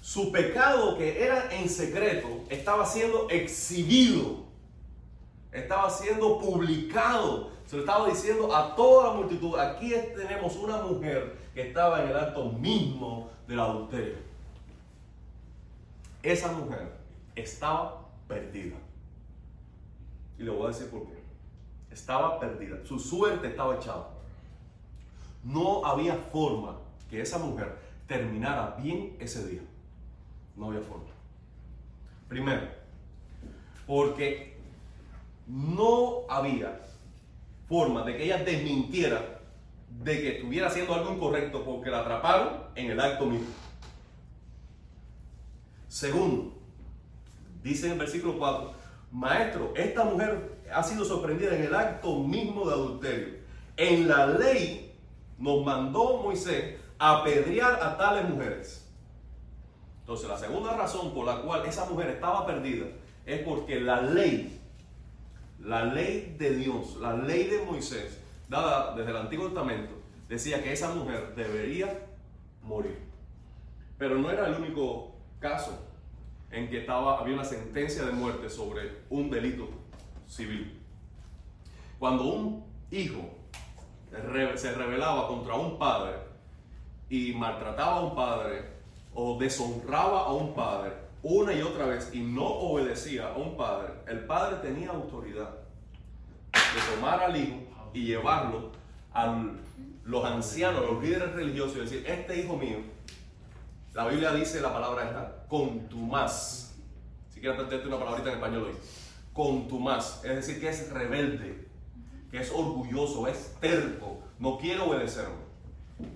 Su 0.00 0.30
pecado 0.30 0.96
que 0.96 1.24
era 1.24 1.52
en 1.52 1.68
secreto 1.68 2.44
estaba 2.48 2.86
siendo 2.86 3.28
exhibido, 3.30 4.44
estaba 5.52 5.90
siendo 5.90 6.38
publicado 6.38 7.54
se 7.66 7.76
lo 7.76 7.82
estaba 7.82 8.08
diciendo 8.08 8.54
a 8.54 8.76
toda 8.76 9.08
la 9.08 9.14
multitud. 9.14 9.58
Aquí 9.58 9.92
tenemos 10.14 10.56
una 10.56 10.78
mujer 10.78 11.36
que 11.54 11.68
estaba 11.68 12.02
en 12.02 12.10
el 12.10 12.16
acto 12.16 12.44
mismo 12.52 13.30
del 13.48 13.60
adulterio. 13.60 14.23
Esa 16.24 16.50
mujer 16.52 16.90
estaba 17.36 18.08
perdida. 18.26 18.76
Y 20.38 20.42
le 20.42 20.50
voy 20.50 20.64
a 20.64 20.68
decir 20.68 20.88
por 20.88 21.02
qué. 21.06 21.22
Estaba 21.92 22.40
perdida. 22.40 22.78
Su 22.84 22.98
suerte 22.98 23.48
estaba 23.48 23.76
echada. 23.76 24.08
No 25.44 25.84
había 25.84 26.14
forma 26.16 26.78
que 27.10 27.20
esa 27.20 27.38
mujer 27.38 27.76
terminara 28.08 28.74
bien 28.80 29.14
ese 29.20 29.46
día. 29.46 29.60
No 30.56 30.68
había 30.68 30.80
forma. 30.80 31.04
Primero, 32.26 32.68
porque 33.86 34.56
no 35.46 36.22
había 36.30 36.80
forma 37.68 38.02
de 38.02 38.16
que 38.16 38.24
ella 38.24 38.38
desmintiera 38.42 39.40
de 40.02 40.20
que 40.20 40.36
estuviera 40.36 40.68
haciendo 40.68 40.94
algo 40.94 41.12
incorrecto 41.12 41.62
porque 41.64 41.90
la 41.90 42.00
atraparon 42.00 42.62
en 42.74 42.90
el 42.90 42.98
acto 42.98 43.26
mismo. 43.26 43.63
Segundo, 45.94 46.52
dice 47.62 47.86
en 47.86 47.92
el 47.92 47.98
versículo 48.00 48.36
4, 48.36 48.72
maestro, 49.12 49.72
esta 49.76 50.02
mujer 50.02 50.58
ha 50.74 50.82
sido 50.82 51.04
sorprendida 51.04 51.54
en 51.54 51.62
el 51.66 51.72
acto 51.72 52.18
mismo 52.18 52.66
de 52.66 52.72
adulterio. 52.74 53.34
En 53.76 54.08
la 54.08 54.26
ley 54.26 54.92
nos 55.38 55.64
mandó 55.64 56.20
Moisés 56.20 56.80
apedrear 56.98 57.80
a 57.80 57.96
tales 57.96 58.28
mujeres. 58.28 58.90
Entonces, 60.00 60.28
la 60.28 60.36
segunda 60.36 60.76
razón 60.76 61.14
por 61.14 61.26
la 61.26 61.42
cual 61.42 61.64
esa 61.64 61.88
mujer 61.88 62.08
estaba 62.08 62.44
perdida 62.44 62.86
es 63.24 63.42
porque 63.42 63.78
la 63.80 64.02
ley 64.02 64.60
la 65.60 65.84
ley 65.84 66.34
de 66.36 66.56
Dios, 66.56 66.96
la 66.96 67.14
ley 67.14 67.44
de 67.44 67.64
Moisés, 67.66 68.20
dada 68.48 68.96
desde 68.96 69.12
el 69.12 69.16
Antiguo 69.16 69.46
Testamento, 69.46 69.94
decía 70.28 70.60
que 70.60 70.72
esa 70.72 70.92
mujer 70.92 71.34
debería 71.36 72.04
morir. 72.64 72.98
Pero 73.96 74.18
no 74.18 74.28
era 74.28 74.48
el 74.48 74.54
único 74.60 75.13
caso 75.44 75.78
en 76.50 76.70
que 76.70 76.78
estaba, 76.78 77.18
había 77.20 77.34
una 77.34 77.44
sentencia 77.44 78.02
de 78.04 78.12
muerte 78.12 78.48
sobre 78.48 79.02
un 79.10 79.28
delito 79.28 79.68
civil. 80.26 80.80
Cuando 81.98 82.24
un 82.24 82.64
hijo 82.90 83.28
se 84.54 84.72
rebelaba 84.72 85.28
contra 85.28 85.54
un 85.54 85.78
padre 85.78 86.14
y 87.10 87.34
maltrataba 87.34 87.96
a 87.96 88.00
un 88.00 88.14
padre 88.14 88.64
o 89.12 89.38
deshonraba 89.38 90.20
a 90.20 90.32
un 90.32 90.54
padre, 90.54 90.92
una 91.22 91.52
y 91.52 91.60
otra 91.60 91.86
vez 91.86 92.10
y 92.14 92.20
no 92.20 92.46
obedecía 92.46 93.28
a 93.28 93.36
un 93.36 93.54
padre, 93.54 93.92
el 94.06 94.20
padre 94.24 94.56
tenía 94.66 94.90
autoridad 94.90 95.50
de 96.52 96.94
tomar 96.94 97.22
al 97.22 97.36
hijo 97.36 97.58
y 97.92 98.06
llevarlo 98.06 98.72
a 99.12 99.44
los 100.04 100.24
ancianos, 100.24 100.82
a 100.82 100.86
los 100.92 101.02
líderes 101.02 101.32
religiosos 101.32 101.76
y 101.76 101.80
decir, 101.80 102.04
este 102.06 102.40
hijo 102.40 102.56
mío, 102.56 102.78
la 103.94 104.08
Biblia 104.08 104.32
dice 104.32 104.60
la 104.60 104.72
palabra 104.72 105.04
esta, 105.04 105.33
contumaz. 105.48 106.74
Si 107.30 107.40
quieres 107.40 107.58
aprenderte 107.58 107.88
una 107.88 107.98
palabrita 107.98 108.30
en 108.30 108.36
español 108.36 108.64
hoy. 108.64 108.76
Contumaz, 109.32 110.24
es 110.24 110.36
decir, 110.36 110.60
que 110.60 110.68
es 110.68 110.90
rebelde, 110.92 111.68
que 112.30 112.38
es 112.38 112.50
orgulloso, 112.52 113.26
es 113.26 113.54
terco, 113.60 114.18
no 114.38 114.58
quiere 114.58 114.80
obedecerme. 114.80 115.44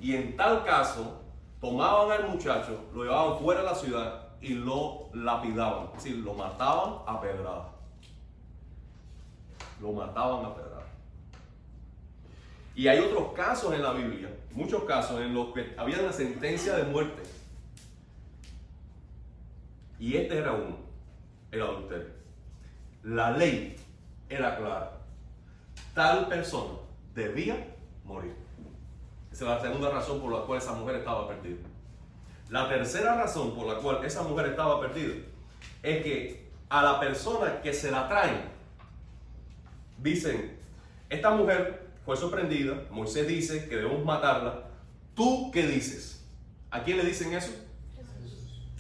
Y 0.01 0.15
en 0.15 0.37
tal 0.37 0.65
caso, 0.65 1.21
tomaban 1.61 2.13
al 2.13 2.29
muchacho, 2.31 2.85
lo 2.95 3.03
llevaban 3.03 3.39
fuera 3.39 3.61
de 3.61 3.67
la 3.67 3.75
ciudad 3.75 4.29
y 4.41 4.55
lo 4.55 5.09
lapidaban, 5.13 5.89
es 5.97 6.05
decir, 6.05 6.17
lo 6.19 6.35
mataban 6.35 7.01
a 7.07 7.21
pedrada. 7.21 7.69
Lo 9.81 9.93
mataban 9.93 10.45
a 10.45 10.55
pedrada. 10.55 10.87
Y 12.75 12.87
hay 12.87 13.01
otros 13.01 13.33
casos 13.33 13.75
en 13.75 13.83
la 13.83 13.93
Biblia, 13.93 14.31
muchos 14.53 14.85
casos 14.85 15.21
en 15.21 15.35
los 15.35 15.53
que 15.53 15.75
había 15.77 15.99
una 15.99 16.13
sentencia 16.13 16.77
de 16.77 16.85
muerte. 16.85 17.23
Y 19.99 20.17
este 20.17 20.39
era 20.39 20.53
uno, 20.53 20.77
el 21.51 21.63
adulterio. 21.63 22.09
La 23.03 23.31
ley 23.31 23.77
era 24.29 24.57
clara. 24.57 24.93
Tal 25.95 26.29
persona 26.29 26.75
debía 27.15 27.75
morir. 28.05 28.35
Esa 29.33 29.45
es 29.45 29.51
la 29.51 29.61
segunda 29.61 29.91
razón 29.91 30.21
por 30.21 30.33
la 30.33 30.45
cual 30.47 30.59
esa 30.59 30.73
mujer 30.73 30.97
estaba 30.97 31.29
perdida. 31.29 31.59
La 32.49 32.69
tercera 32.69 33.15
razón 33.15 33.55
por 33.55 33.67
la 33.67 33.81
cual 33.81 34.05
esa 34.05 34.23
mujer 34.23 34.47
estaba 34.47 34.81
perdida 34.81 35.15
es 35.83 36.03
que 36.03 36.49
a 36.69 36.83
la 36.83 37.01
persona 37.01 37.61
que 37.61 37.73
se 37.73 37.91
la 37.91 38.09
traen, 38.09 38.43
dicen, 39.99 40.59
esta 41.09 41.31
mujer 41.31 41.89
fue 42.05 42.17
sorprendida, 42.17 42.85
Moisés 42.91 43.27
dice 43.27 43.69
que 43.69 43.77
debemos 43.77 44.05
matarla, 44.05 44.65
¿tú 45.15 45.51
qué 45.51 45.67
dices? 45.67 46.25
¿A 46.71 46.83
quién 46.83 46.99
le 46.99 47.05
dicen 47.05 47.33
eso? 47.35 47.53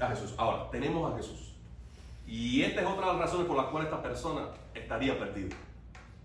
A 0.00 0.08
Jesús. 0.08 0.34
Ahora, 0.36 0.70
tenemos 0.70 1.12
a 1.12 1.16
Jesús. 1.16 1.54
Y 2.26 2.62
esta 2.62 2.82
es 2.82 2.86
otra 2.86 3.06
de 3.06 3.12
las 3.14 3.22
razones 3.22 3.46
por 3.46 3.56
las 3.56 3.66
cuales 3.66 3.90
esta 3.90 4.02
persona 4.02 4.48
estaría 4.74 5.18
perdida. 5.18 5.56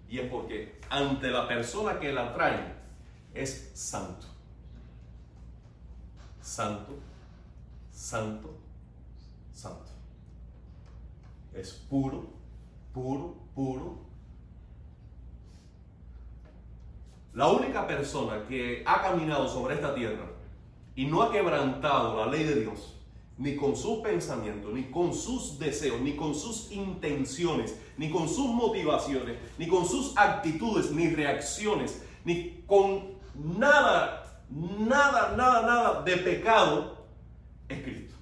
Y 0.10 0.20
es 0.20 0.30
porque 0.30 0.80
ante 0.90 1.32
la 1.32 1.48
persona 1.48 2.00
que 2.00 2.12
la 2.12 2.34
trae 2.34 2.74
es 3.34 3.72
santo. 3.74 4.28
Santo 6.42 7.00
santo, 7.94 8.50
santo. 9.54 9.92
Es 11.54 11.72
puro, 11.90 12.26
puro, 12.94 13.36
puro. 13.56 13.98
La 17.34 17.48
única 17.48 17.88
persona 17.88 18.46
que 18.48 18.84
ha 18.86 19.02
caminado 19.02 19.48
sobre 19.48 19.76
esta 19.76 19.96
tierra 19.96 20.26
y 20.96 21.06
no 21.06 21.22
ha 21.22 21.32
quebrantado 21.32 22.18
la 22.18 22.32
ley 22.32 22.44
de 22.44 22.62
Dios 22.62 22.93
ni 23.38 23.56
con 23.56 23.76
sus 23.76 24.00
pensamientos, 24.00 24.74
ni 24.74 24.84
con 24.86 25.14
sus 25.14 25.58
deseos, 25.58 26.00
ni 26.02 26.16
con 26.16 26.36
sus 26.36 26.72
intenciones, 26.72 27.76
ni 27.98 28.10
con 28.12 28.30
sus 28.30 28.48
motivaciones, 28.48 29.38
ni 29.58 29.68
con 29.68 29.88
sus 29.88 30.16
actitudes, 30.16 30.92
ni 30.92 31.10
reacciones, 31.10 32.02
ni 32.24 32.64
con 32.68 33.14
nada, 33.36 34.44
nada, 34.50 35.34
nada, 35.36 35.62
nada 35.62 36.02
de 36.04 36.18
pecado 36.18 37.06
es 37.68 37.82
Cristo. 37.84 38.16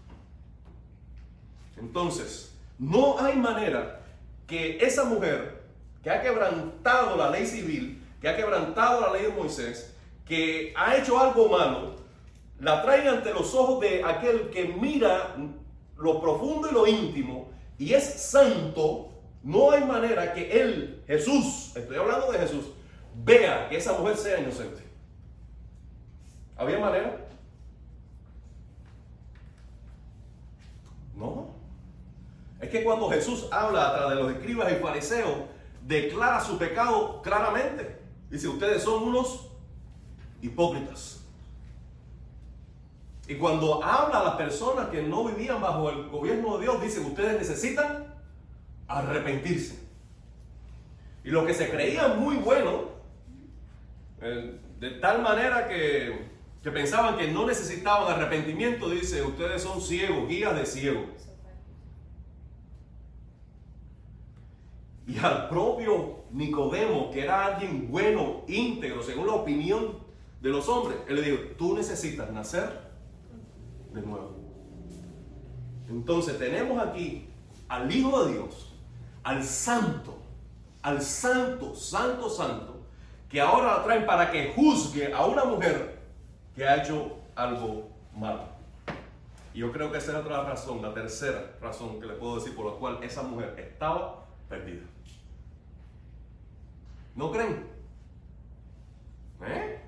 Entonces, 1.77 2.53
no 2.79 3.19
hay 3.19 3.35
manera 3.37 4.01
que 4.47 4.77
esa 4.77 5.03
mujer 5.03 5.61
que 6.03 6.09
ha 6.09 6.21
quebrantado 6.21 7.17
la 7.17 7.29
ley 7.29 7.45
civil, 7.45 8.01
que 8.21 8.29
ha 8.29 8.35
quebrantado 8.35 9.01
la 9.01 9.11
ley 9.13 9.23
de 9.23 9.29
Moisés, 9.29 9.93
que 10.25 10.73
ha 10.75 10.95
hecho 10.95 11.19
algo 11.19 11.49
malo, 11.49 12.00
la 12.61 12.83
traiga 12.83 13.11
ante 13.11 13.33
los 13.33 13.53
ojos 13.55 13.81
de 13.81 14.03
aquel 14.03 14.49
que 14.51 14.65
mira 14.65 15.35
lo 15.97 16.21
profundo 16.21 16.69
y 16.69 16.73
lo 16.73 16.87
íntimo 16.87 17.49
y 17.77 17.93
es 17.93 18.03
santo, 18.03 19.09
no 19.41 19.71
hay 19.71 19.83
manera 19.83 20.33
que 20.33 20.61
él, 20.61 21.03
Jesús, 21.07 21.75
estoy 21.75 21.97
hablando 21.97 22.31
de 22.31 22.37
Jesús, 22.37 22.65
vea 23.23 23.67
que 23.67 23.77
esa 23.77 23.93
mujer 23.93 24.15
sea 24.15 24.39
inocente. 24.39 24.83
¿Había 26.55 26.77
manera? 26.77 27.17
No. 31.15 31.47
Es 32.59 32.69
que 32.69 32.83
cuando 32.83 33.09
Jesús 33.09 33.47
habla 33.51 33.89
a 33.89 33.95
través 33.95 34.17
de 34.17 34.23
los 34.23 34.31
escribas 34.33 34.71
y 34.71 34.75
fariseos, 34.75 35.37
declara 35.87 36.39
su 36.39 36.59
pecado 36.59 37.23
claramente. 37.23 37.97
Dice, 38.29 38.47
ustedes 38.47 38.83
son 38.83 39.01
unos 39.01 39.49
hipócritas. 40.43 41.20
Y 43.27 43.35
cuando 43.35 43.83
habla 43.83 44.19
a 44.19 44.23
las 44.23 44.35
personas 44.35 44.89
que 44.89 45.03
no 45.03 45.25
vivían 45.25 45.61
bajo 45.61 45.89
el 45.89 46.09
gobierno 46.09 46.57
de 46.57 46.63
Dios, 46.63 46.81
dice, 46.81 46.99
ustedes 46.99 47.37
necesitan 47.37 48.13
arrepentirse. 48.87 49.79
Y 51.23 51.29
lo 51.29 51.45
que 51.45 51.53
se 51.53 51.69
creían 51.69 52.19
muy 52.19 52.37
bueno, 52.37 52.89
eh, 54.21 54.59
de 54.79 54.89
tal 54.91 55.21
manera 55.21 55.67
que, 55.67 56.27
que 56.63 56.71
pensaban 56.71 57.17
que 57.17 57.31
no 57.31 57.45
necesitaban 57.45 58.11
arrepentimiento, 58.11 58.89
dice, 58.89 59.21
ustedes 59.21 59.61
son 59.61 59.81
ciegos, 59.81 60.27
guías 60.27 60.55
de 60.55 60.65
ciegos. 60.65 61.05
Y 65.07 65.17
al 65.19 65.47
propio 65.49 66.23
Nicodemo, 66.31 67.11
que 67.11 67.23
era 67.23 67.45
alguien 67.45 67.89
bueno, 67.91 68.43
íntegro, 68.47 69.03
según 69.03 69.27
la 69.27 69.33
opinión 69.33 69.99
de 70.41 70.49
los 70.49 70.67
hombres, 70.67 70.97
él 71.07 71.15
le 71.15 71.21
dijo, 71.21 71.43
tú 71.57 71.75
necesitas 71.75 72.31
nacer 72.31 72.90
de 73.93 74.01
nuevo. 74.01 74.35
Entonces 75.89 76.37
tenemos 76.37 76.81
aquí 76.81 77.29
al 77.67 77.93
Hijo 77.93 78.25
de 78.25 78.33
Dios, 78.33 78.73
al 79.23 79.43
Santo, 79.43 80.17
al 80.81 81.01
Santo, 81.01 81.75
Santo, 81.75 82.29
Santo, 82.29 82.81
que 83.29 83.39
ahora 83.39 83.77
la 83.77 83.83
traen 83.83 84.05
para 84.05 84.31
que 84.31 84.53
juzgue 84.55 85.13
a 85.13 85.25
una 85.25 85.45
mujer 85.45 85.99
que 86.55 86.65
ha 86.65 86.83
hecho 86.83 87.17
algo 87.35 87.89
malo. 88.15 88.43
Y 89.53 89.59
yo 89.59 89.71
creo 89.71 89.91
que 89.91 89.97
esa 89.97 90.11
es 90.11 90.17
otra 90.17 90.43
razón, 90.43 90.81
la 90.81 90.93
tercera 90.93 91.57
razón 91.61 91.99
que 91.99 92.07
le 92.07 92.13
puedo 92.13 92.35
decir 92.35 92.55
por 92.55 92.65
la 92.65 92.79
cual 92.79 93.03
esa 93.03 93.23
mujer 93.23 93.55
estaba 93.57 94.25
perdida. 94.47 94.83
¿No 97.15 97.31
creen? 97.31 97.67
¿Eh? 99.45 99.79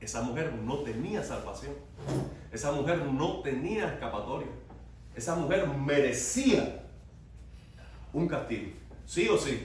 Esa 0.00 0.22
mujer 0.22 0.52
no 0.52 0.78
tenía 0.78 1.22
salvación. 1.22 1.74
Esa 2.56 2.72
mujer 2.72 3.04
no 3.04 3.42
tenía 3.42 3.86
escapatoria. 3.86 4.48
Esa 5.14 5.34
mujer 5.34 5.68
merecía 5.68 6.86
un 8.14 8.26
castigo. 8.26 8.72
Sí 9.04 9.28
o 9.28 9.36
sí. 9.36 9.62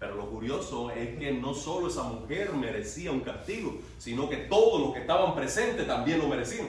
Pero 0.00 0.16
lo 0.16 0.28
curioso 0.28 0.90
es 0.90 1.16
que 1.20 1.30
no 1.30 1.54
solo 1.54 1.86
esa 1.86 2.02
mujer 2.02 2.52
merecía 2.54 3.12
un 3.12 3.20
castigo, 3.20 3.78
sino 3.96 4.28
que 4.28 4.38
todos 4.38 4.80
los 4.80 4.92
que 4.92 5.02
estaban 5.02 5.36
presentes 5.36 5.86
también 5.86 6.18
lo 6.18 6.26
merecían. 6.26 6.66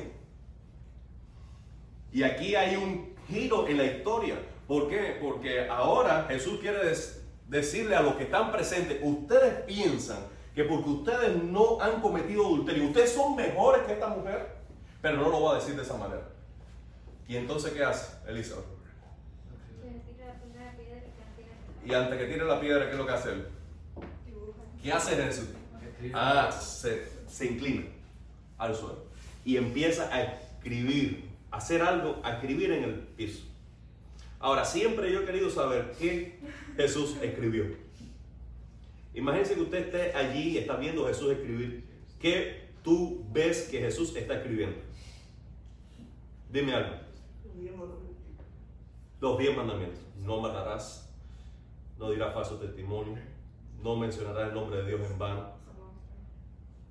Y 2.11 2.21
aquí 2.21 2.53
hay 2.53 2.75
un 2.75 3.15
giro 3.27 3.67
en 3.67 3.79
la 3.79 3.85
historia. 3.85 4.35
¿Por 4.67 4.89
qué? 4.89 5.17
Porque 5.19 5.67
ahora 5.67 6.27
Jesús 6.29 6.59
quiere 6.59 6.85
decir 6.85 7.23
decirle 7.47 7.95
a 7.95 8.01
los 8.01 8.15
que 8.15 8.23
están 8.23 8.51
presentes, 8.51 8.99
ustedes 9.01 9.63
piensan 9.65 10.19
que 10.53 10.63
porque 10.63 10.89
ustedes 10.89 11.43
no 11.43 11.81
han 11.81 12.01
cometido 12.01 12.45
adulterio, 12.45 12.85
ustedes 12.85 13.13
son 13.13 13.35
mejores 13.35 13.83
que 13.83 13.93
esta 13.93 14.07
mujer, 14.07 14.55
pero 15.01 15.17
no 15.17 15.29
lo 15.29 15.41
va 15.41 15.53
a 15.53 15.55
decir 15.55 15.75
de 15.75 15.81
esa 15.81 15.97
manera. 15.97 16.29
¿Y 17.27 17.37
entonces 17.37 17.71
qué 17.73 17.83
hace 17.83 18.15
Elizabeth? 18.27 18.65
Y 21.85 21.93
antes 21.93 22.17
que 22.17 22.25
tire 22.25 22.45
la 22.45 22.59
piedra, 22.61 22.85
¿qué 22.85 22.91
es 22.91 22.97
lo 22.97 23.05
que 23.05 23.11
hace 23.11 23.31
él? 23.31 23.47
¿Qué 24.81 24.91
hace 24.91 25.15
Jesús? 25.15 25.49
Ah, 26.13 26.51
se, 26.51 27.07
se 27.27 27.45
inclina 27.45 27.85
al 28.57 28.75
suelo 28.75 29.03
y 29.45 29.57
empieza 29.57 30.13
a 30.13 30.21
escribir, 30.23 31.29
a 31.51 31.57
hacer 31.57 31.81
algo, 31.81 32.21
a 32.23 32.33
escribir 32.33 32.71
en 32.71 32.83
el 32.83 32.93
piso. 32.95 33.43
Ahora, 34.39 34.65
siempre 34.65 35.11
yo 35.11 35.21
he 35.21 35.25
querido 35.25 35.49
saber 35.49 35.93
qué 35.99 36.39
Jesús 36.75 37.17
escribió. 37.21 37.65
Imagínense 39.13 39.55
que 39.55 39.61
usted 39.61 39.85
esté 39.85 40.17
allí 40.17 40.49
y 40.49 40.57
está 40.57 40.75
viendo 40.77 41.05
a 41.05 41.09
Jesús 41.09 41.31
escribir. 41.31 41.85
¿Qué 42.19 42.69
tú 42.83 43.23
ves 43.31 43.67
que 43.69 43.79
Jesús 43.79 44.15
está 44.15 44.35
escribiendo? 44.35 44.77
Dime 46.51 46.73
algo. 46.73 46.95
Los 49.19 49.37
diez 49.37 49.55
mandamientos. 49.55 49.99
No 50.17 50.41
matarás, 50.41 51.09
no 51.97 52.11
dirás 52.11 52.33
falso 52.33 52.57
testimonio, 52.57 53.17
no 53.81 53.95
mencionarás 53.95 54.49
el 54.49 54.53
nombre 54.53 54.77
de 54.81 54.87
Dios 54.87 55.01
en 55.09 55.17
vano, 55.17 55.51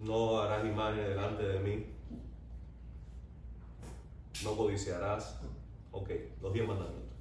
no 0.01 0.41
harás 0.41 0.65
imagen 0.65 1.05
delante 1.05 1.43
de 1.43 1.59
mí, 1.61 1.87
no 4.45 4.57
codiciarás. 4.57 5.41
Ok, 5.91 6.11
los 6.41 6.53
diez 6.53 6.67
mandamientos. 6.67 7.17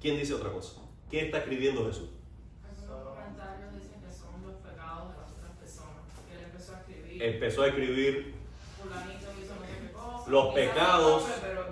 ¿Quién 0.00 0.16
dice 0.16 0.34
otra 0.34 0.52
cosa? 0.52 0.80
¿Qué 1.10 1.26
está 1.26 1.38
escribiendo 1.38 1.86
Jesús? 1.86 2.10
Empezó 7.20 7.62
a 7.62 7.68
escribir 7.68 8.34
los 10.26 10.54
pecados 10.54 11.24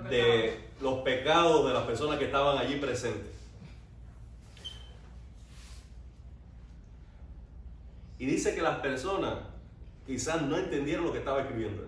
de 0.09 0.65
los 0.81 0.99
pecados 0.99 1.67
de 1.67 1.73
las 1.73 1.83
personas 1.83 2.19
que 2.19 2.25
estaban 2.25 2.57
allí 2.57 2.75
presentes. 2.75 3.31
Y 8.17 8.25
dice 8.25 8.55
que 8.55 8.61
las 8.61 8.79
personas 8.79 9.35
quizás 10.05 10.41
no 10.41 10.57
entendieron 10.57 11.05
lo 11.05 11.11
que 11.11 11.19
estaba 11.19 11.41
escribiendo. 11.41 11.83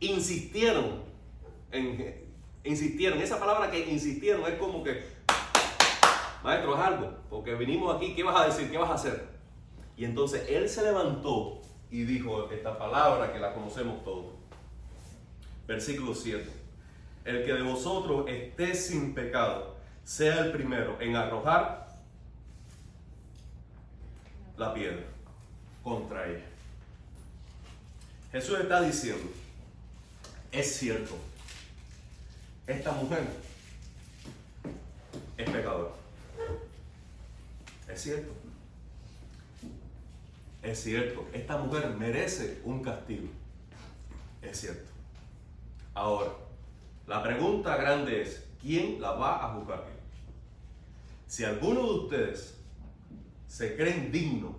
Insistieron 0.00 1.02
en 1.70 2.30
insistieron. 2.64 3.20
Esa 3.20 3.38
palabra 3.38 3.70
que 3.70 3.90
insistieron 3.90 4.44
es 4.46 4.58
como 4.58 4.82
que, 4.82 5.02
maestro, 6.42 6.74
es 6.74 6.80
algo, 6.80 7.14
porque 7.28 7.54
vinimos 7.54 7.96
aquí, 7.96 8.14
¿qué 8.14 8.22
vas 8.22 8.40
a 8.40 8.46
decir? 8.46 8.70
¿Qué 8.70 8.78
vas 8.78 8.90
a 8.90 8.94
hacer? 8.94 9.39
Y 10.00 10.06
entonces 10.06 10.48
él 10.48 10.66
se 10.66 10.82
levantó 10.82 11.60
y 11.90 12.04
dijo 12.04 12.50
esta 12.50 12.78
palabra 12.78 13.34
que 13.34 13.38
la 13.38 13.52
conocemos 13.52 14.02
todos. 14.02 14.32
Versículo 15.66 16.14
7. 16.14 16.50
El 17.26 17.44
que 17.44 17.52
de 17.52 17.60
vosotros 17.60 18.24
esté 18.26 18.74
sin 18.74 19.12
pecado, 19.12 19.76
sea 20.02 20.38
el 20.38 20.52
primero 20.52 20.98
en 21.02 21.16
arrojar 21.16 21.86
la 24.56 24.72
piedra 24.72 25.04
contra 25.84 26.30
ella. 26.30 26.46
Jesús 28.32 28.58
está 28.58 28.80
diciendo, 28.80 29.30
es 30.50 30.76
cierto, 30.78 31.14
esta 32.66 32.92
mujer 32.92 33.24
es 35.36 35.50
pecadora. 35.50 35.90
Es 37.86 38.00
cierto. 38.00 38.49
Es 40.62 40.82
cierto, 40.82 41.26
esta 41.32 41.56
mujer 41.56 41.94
merece 41.98 42.60
un 42.64 42.82
castigo. 42.82 43.28
Es 44.42 44.60
cierto. 44.60 44.90
Ahora, 45.94 46.32
la 47.06 47.22
pregunta 47.22 47.76
grande 47.76 48.22
es, 48.22 48.46
¿quién 48.60 49.00
la 49.00 49.12
va 49.12 49.44
a 49.44 49.54
juzgar? 49.54 49.84
Si 51.26 51.44
alguno 51.44 51.82
de 51.82 51.98
ustedes 52.00 52.58
se 53.46 53.76
creen 53.76 54.12
dignos 54.12 54.52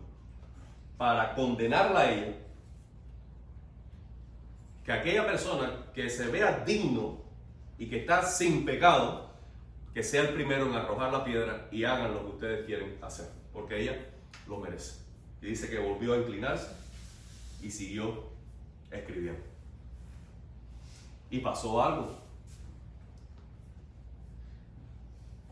para 0.97 1.35
condenarla 1.35 1.99
a 1.99 2.11
ella, 2.11 2.35
que 4.83 4.91
aquella 4.91 5.25
persona 5.25 5.85
que 5.93 6.09
se 6.09 6.27
vea 6.27 6.63
digno 6.65 7.21
y 7.77 7.87
que 7.87 7.99
está 7.99 8.23
sin 8.23 8.65
pecado, 8.65 9.29
que 9.93 10.03
sea 10.03 10.21
el 10.21 10.33
primero 10.33 10.65
en 10.67 10.75
arrojar 10.75 11.11
la 11.11 11.23
piedra 11.23 11.67
y 11.71 11.83
hagan 11.83 12.13
lo 12.13 12.21
que 12.21 12.31
ustedes 12.31 12.65
quieren 12.65 12.97
hacer, 13.01 13.29
porque 13.53 13.81
ella 13.81 14.09
lo 14.47 14.57
merece. 14.57 15.00
Y 15.41 15.47
dice 15.47 15.69
que 15.69 15.79
volvió 15.79 16.13
a 16.13 16.17
inclinarse 16.17 16.67
y 17.61 17.71
siguió 17.71 18.23
escribiendo. 18.91 19.41
Y 21.29 21.39
pasó 21.39 21.81
algo. 21.81 22.15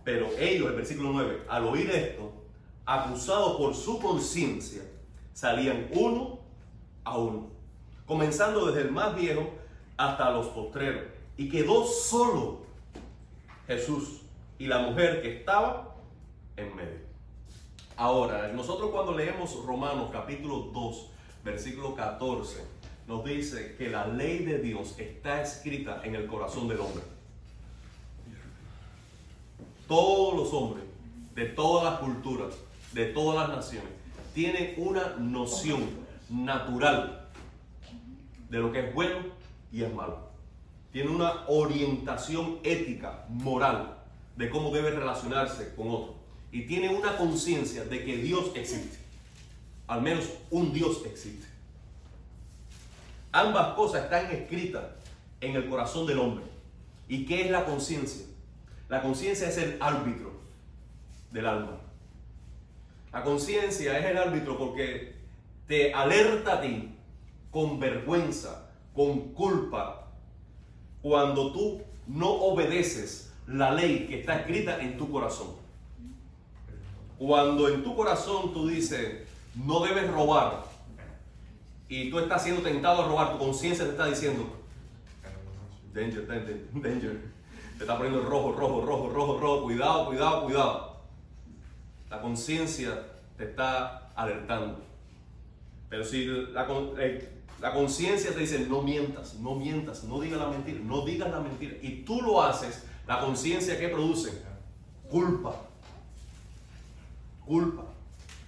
Pero 0.03 0.29
ellos, 0.37 0.69
el 0.69 0.75
versículo 0.75 1.11
9, 1.11 1.43
al 1.47 1.65
oír 1.65 1.89
esto, 1.89 2.31
acusados 2.85 3.57
por 3.57 3.75
su 3.75 3.99
conciencia, 3.99 4.83
salían 5.33 5.87
uno 5.93 6.39
a 7.03 7.17
uno, 7.17 7.47
comenzando 8.05 8.67
desde 8.67 8.81
el 8.81 8.91
más 8.91 9.15
viejo 9.15 9.53
hasta 9.97 10.31
los 10.31 10.47
postreros. 10.47 11.03
Y 11.37 11.49
quedó 11.49 11.85
solo 11.85 12.61
Jesús 13.67 14.21
y 14.57 14.67
la 14.67 14.79
mujer 14.79 15.21
que 15.21 15.37
estaba 15.37 15.95
en 16.57 16.75
medio. 16.75 17.08
Ahora, 17.99 18.47
nosotros 18.53 18.91
cuando 18.91 19.11
leemos 19.11 19.61
Romanos 19.65 20.09
capítulo 20.09 20.69
2, 20.71 21.07
versículo 21.43 21.95
14, 21.95 22.65
nos 23.05 23.25
dice 23.25 23.75
que 23.77 23.89
la 23.89 24.07
ley 24.07 24.45
de 24.45 24.59
Dios 24.59 24.97
está 24.97 25.41
escrita 25.41 25.99
en 26.05 26.15
el 26.15 26.25
corazón 26.25 26.69
del 26.69 26.79
hombre. 26.79 27.03
Todos 29.85 30.33
los 30.33 30.53
hombres, 30.53 30.85
de 31.35 31.47
todas 31.47 31.91
las 31.91 31.99
culturas, 31.99 32.55
de 32.93 33.07
todas 33.07 33.49
las 33.49 33.57
naciones, 33.57 33.91
tienen 34.33 34.75
una 34.77 35.17
noción 35.17 35.83
natural 36.29 37.27
de 38.49 38.59
lo 38.59 38.71
que 38.71 38.79
es 38.79 38.95
bueno 38.95 39.17
y 39.73 39.83
es 39.83 39.93
malo. 39.93 40.29
Tiene 40.93 41.09
una 41.09 41.43
orientación 41.49 42.59
ética, 42.63 43.25
moral, 43.27 43.97
de 44.37 44.49
cómo 44.49 44.71
debe 44.71 44.91
relacionarse 44.91 45.75
con 45.75 45.89
otro. 45.89 46.18
Y 46.51 46.63
tiene 46.63 46.89
una 46.89 47.17
conciencia 47.17 47.85
de 47.85 48.03
que 48.03 48.17
Dios 48.17 48.51
existe. 48.55 48.97
Al 49.87 50.01
menos 50.01 50.25
un 50.49 50.73
Dios 50.73 51.03
existe. 51.05 51.47
Ambas 53.31 53.75
cosas 53.75 54.03
están 54.03 54.31
escritas 54.31 54.83
en 55.41 55.55
el 55.55 55.69
corazón 55.69 56.07
del 56.07 56.19
hombre. 56.19 56.45
¿Y 57.07 57.25
qué 57.25 57.45
es 57.45 57.51
la 57.51 57.65
conciencia? 57.65 58.25
La 58.87 59.01
conciencia 59.01 59.49
es 59.49 59.57
el 59.57 59.77
árbitro 59.79 60.33
del 61.31 61.45
alma. 61.45 61.77
La 63.11 63.23
conciencia 63.23 63.97
es 63.97 64.05
el 64.05 64.17
árbitro 64.17 64.57
porque 64.57 65.15
te 65.67 65.93
alerta 65.93 66.55
a 66.55 66.61
ti 66.61 66.95
con 67.51 67.79
vergüenza, 67.79 68.71
con 68.93 69.33
culpa, 69.33 70.07
cuando 71.01 71.51
tú 71.51 71.81
no 72.07 72.29
obedeces 72.29 73.31
la 73.47 73.71
ley 73.71 74.07
que 74.07 74.19
está 74.19 74.39
escrita 74.39 74.79
en 74.79 74.97
tu 74.97 75.11
corazón. 75.11 75.58
Cuando 77.19 77.67
en 77.67 77.83
tu 77.83 77.95
corazón 77.95 78.53
tú 78.53 78.67
dices, 78.67 79.27
no 79.53 79.81
debes 79.81 80.09
robar, 80.09 80.63
y 81.89 82.09
tú 82.09 82.19
estás 82.19 82.43
siendo 82.43 82.61
tentado 82.61 83.03
a 83.03 83.07
robar, 83.07 83.33
tu 83.33 83.39
conciencia 83.39 83.83
te 83.83 83.91
está 83.91 84.05
diciendo, 84.05 84.47
danger, 85.93 86.25
danger, 86.25 86.65
danger. 86.73 87.21
Te 87.77 87.83
está 87.83 87.97
poniendo 87.97 88.21
rojo, 88.23 88.53
rojo, 88.53 88.85
rojo, 88.85 89.09
rojo, 89.09 89.39
rojo, 89.39 89.63
cuidado, 89.63 90.05
cuidado, 90.07 90.43
cuidado. 90.45 90.97
La 92.09 92.21
conciencia 92.21 93.05
te 93.37 93.45
está 93.45 94.09
alertando. 94.15 94.79
Pero 95.89 96.05
si 96.05 96.25
la, 96.25 96.67
eh, 96.99 97.29
la 97.59 97.73
conciencia 97.73 98.33
te 98.33 98.39
dice, 98.39 98.67
no 98.69 98.81
mientas, 98.81 99.35
no 99.35 99.55
mientas, 99.55 100.03
no 100.05 100.21
digas 100.21 100.39
la 100.39 100.47
mentira, 100.47 100.79
no 100.83 101.05
digas 101.05 101.29
la 101.29 101.39
mentira, 101.41 101.75
y 101.81 102.03
tú 102.03 102.21
lo 102.21 102.41
haces, 102.41 102.83
la 103.07 103.19
conciencia 103.19 103.77
que 103.77 103.89
produce? 103.89 104.41
Culpa. 105.09 105.68
Culpa. 107.49 107.81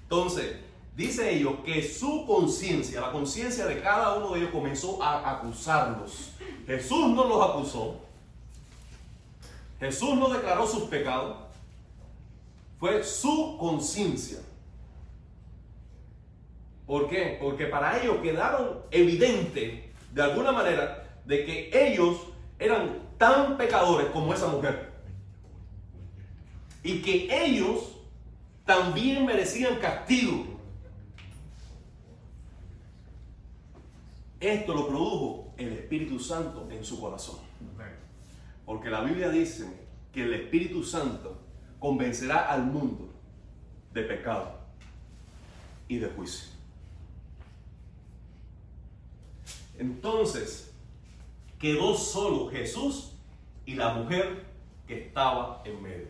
Entonces, 0.03 0.57
dice 0.95 1.33
ellos 1.33 1.55
que 1.65 1.81
su 1.81 2.23
conciencia, 2.27 3.01
la 3.01 3.11
conciencia 3.11 3.65
de 3.65 3.81
cada 3.81 4.13
uno 4.13 4.29
de 4.29 4.41
ellos 4.41 4.51
comenzó 4.51 5.01
a 5.01 5.37
acusarlos. 5.37 6.33
Jesús 6.67 7.09
no 7.09 7.27
los 7.27 7.49
acusó. 7.49 7.95
Jesús 9.79 10.13
no 10.13 10.29
declaró 10.29 10.67
sus 10.67 10.83
pecados. 10.83 11.35
Fue 12.79 13.03
su 13.03 13.57
conciencia. 13.59 14.37
¿Por 16.85 17.09
qué? 17.09 17.39
Porque 17.41 17.65
para 17.65 17.99
ellos 17.99 18.17
quedaron 18.21 18.81
evidente, 18.91 19.91
de 20.13 20.21
alguna 20.21 20.51
manera, 20.51 21.17
de 21.25 21.43
que 21.43 21.71
ellos 21.73 22.17
eran 22.59 22.99
tan 23.17 23.57
pecadores 23.57 24.11
como 24.11 24.31
esa 24.31 24.45
mujer. 24.45 24.91
Y 26.83 27.01
que 27.01 27.27
ellos 27.43 27.90
también 28.71 29.25
merecían 29.25 29.79
castigo. 29.79 30.45
Esto 34.39 34.73
lo 34.73 34.87
produjo 34.87 35.53
el 35.57 35.73
Espíritu 35.73 36.17
Santo 36.19 36.69
en 36.71 36.85
su 36.85 37.01
corazón. 37.01 37.39
Porque 38.65 38.89
la 38.89 39.01
Biblia 39.01 39.29
dice 39.29 39.65
que 40.13 40.23
el 40.23 40.33
Espíritu 40.33 40.85
Santo 40.85 41.37
convencerá 41.79 42.49
al 42.49 42.63
mundo 42.63 43.09
de 43.93 44.03
pecado 44.03 44.57
y 45.89 45.97
de 45.97 46.07
juicio. 46.07 46.49
Entonces, 49.77 50.73
quedó 51.59 51.95
solo 51.95 52.49
Jesús 52.49 53.11
y 53.65 53.75
la 53.75 53.95
mujer 53.95 54.45
que 54.87 55.07
estaba 55.07 55.61
en 55.65 55.81
medio. 55.83 56.07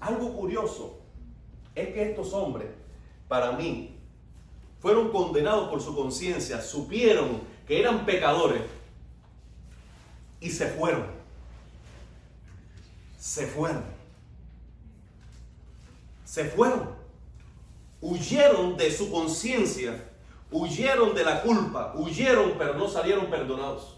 Algo 0.00 0.34
curioso 0.34 1.01
es 1.74 1.88
que 1.88 2.10
estos 2.10 2.32
hombres, 2.32 2.68
para 3.28 3.52
mí, 3.52 3.96
fueron 4.80 5.10
condenados 5.10 5.68
por 5.68 5.80
su 5.80 5.94
conciencia, 5.94 6.60
supieron 6.60 7.40
que 7.66 7.80
eran 7.80 8.04
pecadores 8.04 8.62
y 10.40 10.50
se 10.50 10.66
fueron. 10.68 11.06
Se 13.18 13.46
fueron. 13.46 13.84
Se 16.24 16.44
fueron. 16.46 16.90
Huyeron 18.00 18.76
de 18.76 18.90
su 18.90 19.10
conciencia 19.10 20.12
Huyeron 20.52 21.14
de 21.14 21.24
la 21.24 21.42
culpa, 21.42 21.94
huyeron, 21.96 22.52
pero 22.58 22.74
no 22.74 22.86
salieron 22.86 23.30
perdonados. 23.30 23.96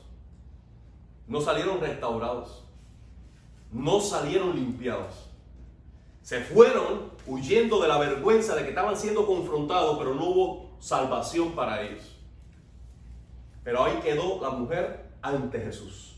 No 1.26 1.40
salieron 1.40 1.80
restaurados. 1.80 2.62
No 3.72 4.00
salieron 4.00 4.54
limpiados. 4.54 5.23
Se 6.24 6.40
fueron 6.40 7.10
huyendo 7.26 7.82
de 7.82 7.86
la 7.86 7.98
vergüenza 7.98 8.56
de 8.56 8.62
que 8.62 8.70
estaban 8.70 8.96
siendo 8.96 9.26
confrontados, 9.26 9.98
pero 9.98 10.14
no 10.14 10.24
hubo 10.24 10.70
salvación 10.80 11.52
para 11.52 11.82
ellos. 11.82 12.16
Pero 13.62 13.84
ahí 13.84 14.00
quedó 14.02 14.40
la 14.40 14.48
mujer 14.48 15.10
ante 15.20 15.60
Jesús. 15.60 16.16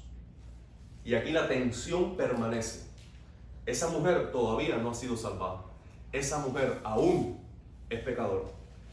Y 1.05 1.17
aquí 1.17 1.33
la 1.33 1.49
tensión 1.49 2.17
permanece. 2.17 2.87
Esa 3.67 3.89
mujer 3.89 4.31
todavía 4.31 4.77
no 4.77 4.91
ha 4.91 4.95
sido 4.95 5.17
salvada. 5.17 5.65
Esa 6.13 6.39
mujer 6.39 6.81
aún 6.85 7.41
es 7.91 8.01
pecadora. 8.01 8.47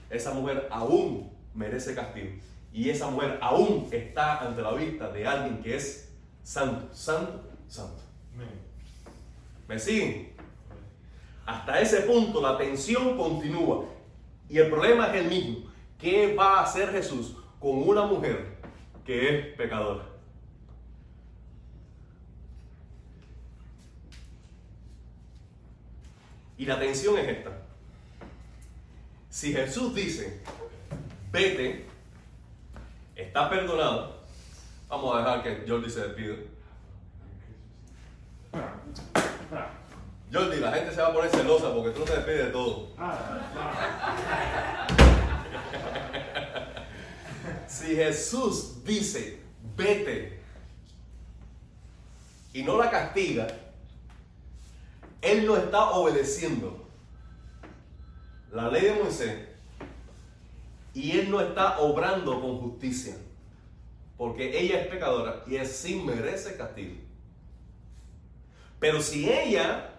Esa 0.10 0.34
mujer 0.34 0.67
aún 0.71 1.32
merece 1.54 1.93
castigo. 1.93 2.32
Y 2.73 2.89
esa 2.89 3.12
mujer 3.12 3.38
aún 3.39 3.88
está 3.91 4.39
ante 4.39 4.63
la 4.63 4.73
vista 4.73 5.12
de 5.12 5.28
alguien 5.28 5.62
que 5.62 5.76
es 5.76 6.12
santo, 6.41 6.91
santo, 6.91 7.52
santo. 7.67 8.02
¿Me 9.67 9.78
siguen? 9.78 10.33
Hasta 11.46 11.82
ese 11.82 12.02
punto 12.02 12.42
la 12.42 12.58
tensión 12.58 13.18
continúa. 13.18 13.86
Y 14.50 14.58
el 14.58 14.70
problema 14.70 15.08
es 15.08 15.24
el 15.24 15.30
mismo. 15.30 15.70
¿Qué 16.00 16.36
va 16.36 16.60
a 16.60 16.64
hacer 16.64 16.92
Jesús 16.92 17.36
con 17.60 17.88
una 17.88 18.06
mujer 18.06 18.58
que 19.06 19.30
es 19.30 19.56
pecadora? 19.56 20.04
Y 26.58 26.66
la 26.66 26.80
tensión 26.80 27.18
es 27.18 27.28
esta. 27.28 27.52
Si 29.30 29.52
Jesús 29.52 29.96
dice, 29.96 30.42
vete, 31.32 31.86
está 33.16 33.50
perdonado. 33.50 34.22
Vamos 34.88 35.16
a 35.16 35.20
dejar 35.20 35.44
que 35.44 35.66
Jordi 35.68 35.90
se 35.90 36.02
despida. 36.02 36.36
Jordi, 40.34 40.60
la 40.60 40.72
gente 40.72 40.96
se 40.96 41.02
va 41.02 41.10
a 41.10 41.13
poner 41.13 41.30
celosa 41.30 41.74
porque 41.74 41.91
tú 41.91 42.00
no 42.00 42.06
te 42.06 42.15
despides 42.15 42.46
de 42.46 42.52
todo. 42.52 42.89
si 47.67 47.96
Jesús 47.96 48.84
dice, 48.84 49.39
vete, 49.76 50.41
y 52.54 52.63
no 52.63 52.78
la 52.78 52.89
castiga, 52.89 53.48
Él 55.22 55.46
no 55.46 55.56
está 55.58 55.91
obedeciendo 55.91 56.88
la 58.52 58.69
ley 58.69 58.84
de 58.84 58.93
Moisés 58.93 59.54
y 60.93 61.17
él 61.17 61.32
no 61.32 61.41
está 61.41 61.80
obrando 61.80 62.39
con 62.39 62.60
justicia, 62.60 63.15
porque 64.15 64.60
ella 64.60 64.82
es 64.82 64.88
pecadora 64.88 65.43
y 65.48 65.58
sin 65.65 66.06
merece 66.06 66.56
castigo. 66.56 66.96
Pero 68.80 69.02
si 69.02 69.28
ella, 69.30 69.93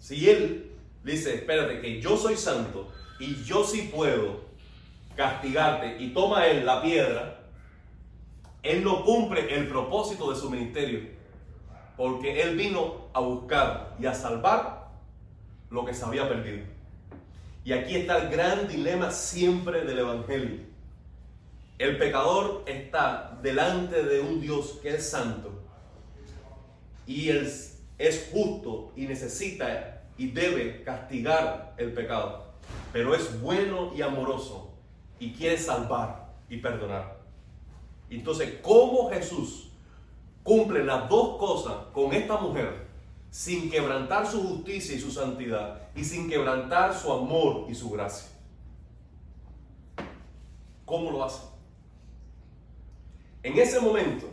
si 0.00 0.28
él 0.28 0.72
dice, 1.04 1.36
espérate, 1.36 1.80
que 1.80 2.00
yo 2.00 2.16
soy 2.16 2.36
santo 2.36 2.88
y 3.20 3.44
yo 3.44 3.62
sí 3.64 3.90
puedo 3.94 4.40
castigarte 5.14 6.02
y 6.02 6.08
toma 6.08 6.46
él 6.46 6.66
la 6.66 6.82
piedra, 6.82 7.36
Él 8.62 8.82
no 8.82 9.04
cumple 9.04 9.54
el 9.54 9.68
propósito 9.68 10.30
de 10.30 10.36
su 10.36 10.50
ministerio, 10.50 11.08
porque 11.96 12.42
Él 12.42 12.56
vino 12.56 13.08
a 13.12 13.20
buscar 13.20 13.96
y 13.98 14.06
a 14.06 14.14
salvar 14.14 14.88
lo 15.70 15.84
que 15.84 15.94
se 15.94 16.04
había 16.04 16.28
perdido. 16.28 16.66
Y 17.64 17.72
aquí 17.72 17.96
está 17.96 18.18
el 18.18 18.30
gran 18.30 18.66
dilema 18.68 19.10
siempre 19.10 19.84
del 19.84 19.98
Evangelio. 19.98 20.60
El 21.78 21.96
pecador 21.96 22.64
está 22.66 23.38
delante 23.42 24.02
de 24.02 24.20
un 24.20 24.40
Dios 24.40 24.78
que 24.82 24.96
es 24.96 25.10
santo 25.10 25.62
y 27.06 27.28
Él 27.28 27.50
es 28.00 28.30
justo 28.32 28.92
y 28.96 29.06
necesita 29.06 30.02
y 30.16 30.30
debe 30.30 30.82
castigar 30.82 31.74
el 31.76 31.92
pecado, 31.92 32.46
pero 32.94 33.14
es 33.14 33.40
bueno 33.42 33.92
y 33.94 34.00
amoroso 34.00 34.72
y 35.18 35.32
quiere 35.32 35.58
salvar 35.58 36.32
y 36.48 36.56
perdonar. 36.56 37.18
Entonces, 38.08 38.58
¿cómo 38.62 39.10
Jesús 39.10 39.70
cumple 40.42 40.82
las 40.82 41.10
dos 41.10 41.36
cosas 41.36 41.74
con 41.92 42.14
esta 42.14 42.38
mujer 42.38 42.86
sin 43.30 43.70
quebrantar 43.70 44.26
su 44.26 44.42
justicia 44.42 44.96
y 44.96 45.00
su 45.00 45.10
santidad 45.10 45.82
y 45.94 46.02
sin 46.02 46.28
quebrantar 46.28 46.94
su 46.94 47.12
amor 47.12 47.66
y 47.68 47.74
su 47.74 47.90
gracia? 47.90 48.30
¿Cómo 50.86 51.10
lo 51.10 51.22
hace? 51.22 51.42
En 53.42 53.58
ese 53.58 53.78
momento, 53.78 54.26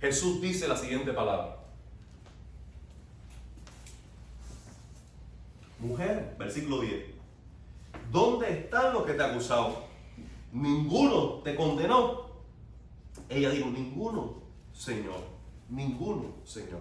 Jesús 0.00 0.40
dice 0.40 0.66
la 0.66 0.76
siguiente 0.76 1.12
palabra. 1.12 1.53
Mujer, 5.84 6.34
versículo 6.38 6.80
10. 6.80 7.04
¿Dónde 8.10 8.50
están 8.50 8.94
los 8.94 9.04
que 9.04 9.12
te 9.12 9.22
acusaron? 9.22 9.74
Ninguno 10.52 11.42
te 11.44 11.54
condenó. 11.54 12.30
Ella 13.28 13.50
dijo, 13.50 13.66
ninguno, 13.68 14.42
Señor. 14.72 15.20
Ninguno, 15.68 16.36
Señor. 16.44 16.80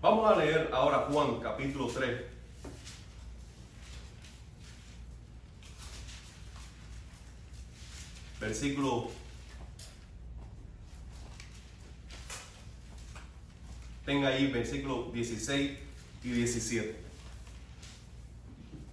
Vamos 0.00 0.30
a 0.30 0.36
leer 0.36 0.70
ahora 0.72 1.08
Juan 1.10 1.40
capítulo 1.40 1.88
3. 1.88 2.22
Versículo 8.40 9.10
Tenga 14.06 14.28
ahí 14.28 14.46
versículos 14.46 15.12
16 15.12 15.78
y 16.24 16.30
17. 16.30 17.07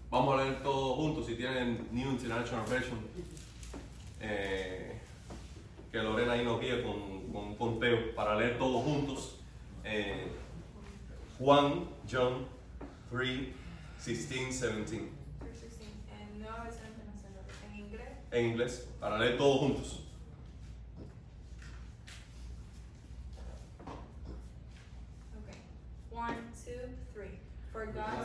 Vamos 0.10 0.40
a 0.40 0.44
leer 0.44 0.64
todos 0.64 0.96
juntos 0.96 1.26
si 1.26 1.36
tienen 1.36 1.88
New 1.92 2.12
International 2.12 2.66
Version. 2.70 3.00
Eh, 4.22 5.00
que 5.92 5.98
Lorena 5.98 6.34
ahí 6.34 6.44
nos 6.44 6.60
guíe 6.60 6.84
con, 6.84 7.32
con 7.32 7.56
conteo 7.56 8.14
para 8.16 8.36
leer 8.36 8.58
todos 8.58 8.84
juntos. 8.84 9.40
Eh, 9.84 10.32
Juan, 11.38 11.86
John 12.10 12.48
3, 13.12 13.48
16, 14.06 14.62
17. 14.62 15.12
En 18.32 18.46
inglés, 18.48 18.88
para 19.00 19.18
leer 19.18 19.38
todos 19.38 19.60
juntos. 19.60 20.02
For 27.76 27.88
God 27.88 28.25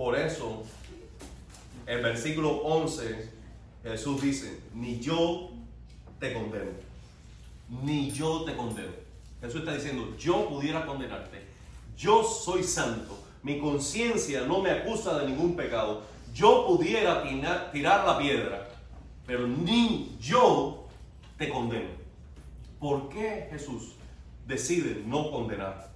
Por 0.00 0.18
eso, 0.18 0.62
el 1.84 2.00
versículo 2.00 2.62
11, 2.62 3.28
Jesús 3.82 4.22
dice, 4.22 4.58
ni 4.74 4.98
yo 4.98 5.50
te 6.18 6.32
condeno, 6.32 6.70
ni 7.82 8.10
yo 8.10 8.44
te 8.44 8.56
condeno. 8.56 8.92
Jesús 9.42 9.60
está 9.60 9.74
diciendo, 9.74 10.16
yo 10.16 10.48
pudiera 10.48 10.86
condenarte, 10.86 11.44
yo 11.98 12.24
soy 12.24 12.64
santo, 12.64 13.22
mi 13.42 13.60
conciencia 13.60 14.40
no 14.46 14.62
me 14.62 14.70
acusa 14.70 15.18
de 15.18 15.26
ningún 15.26 15.54
pecado, 15.54 16.00
yo 16.32 16.66
pudiera 16.66 17.22
tirar, 17.70 18.06
la 18.06 18.18
piedra, 18.18 18.70
pero 19.26 19.46
ni 19.46 20.16
yo 20.18 20.88
te 21.36 21.50
condeno. 21.50 21.90
¿Por 22.78 23.10
qué 23.10 23.48
Jesús 23.50 23.96
decide 24.46 25.02
no 25.04 25.30
condenar? 25.30 25.90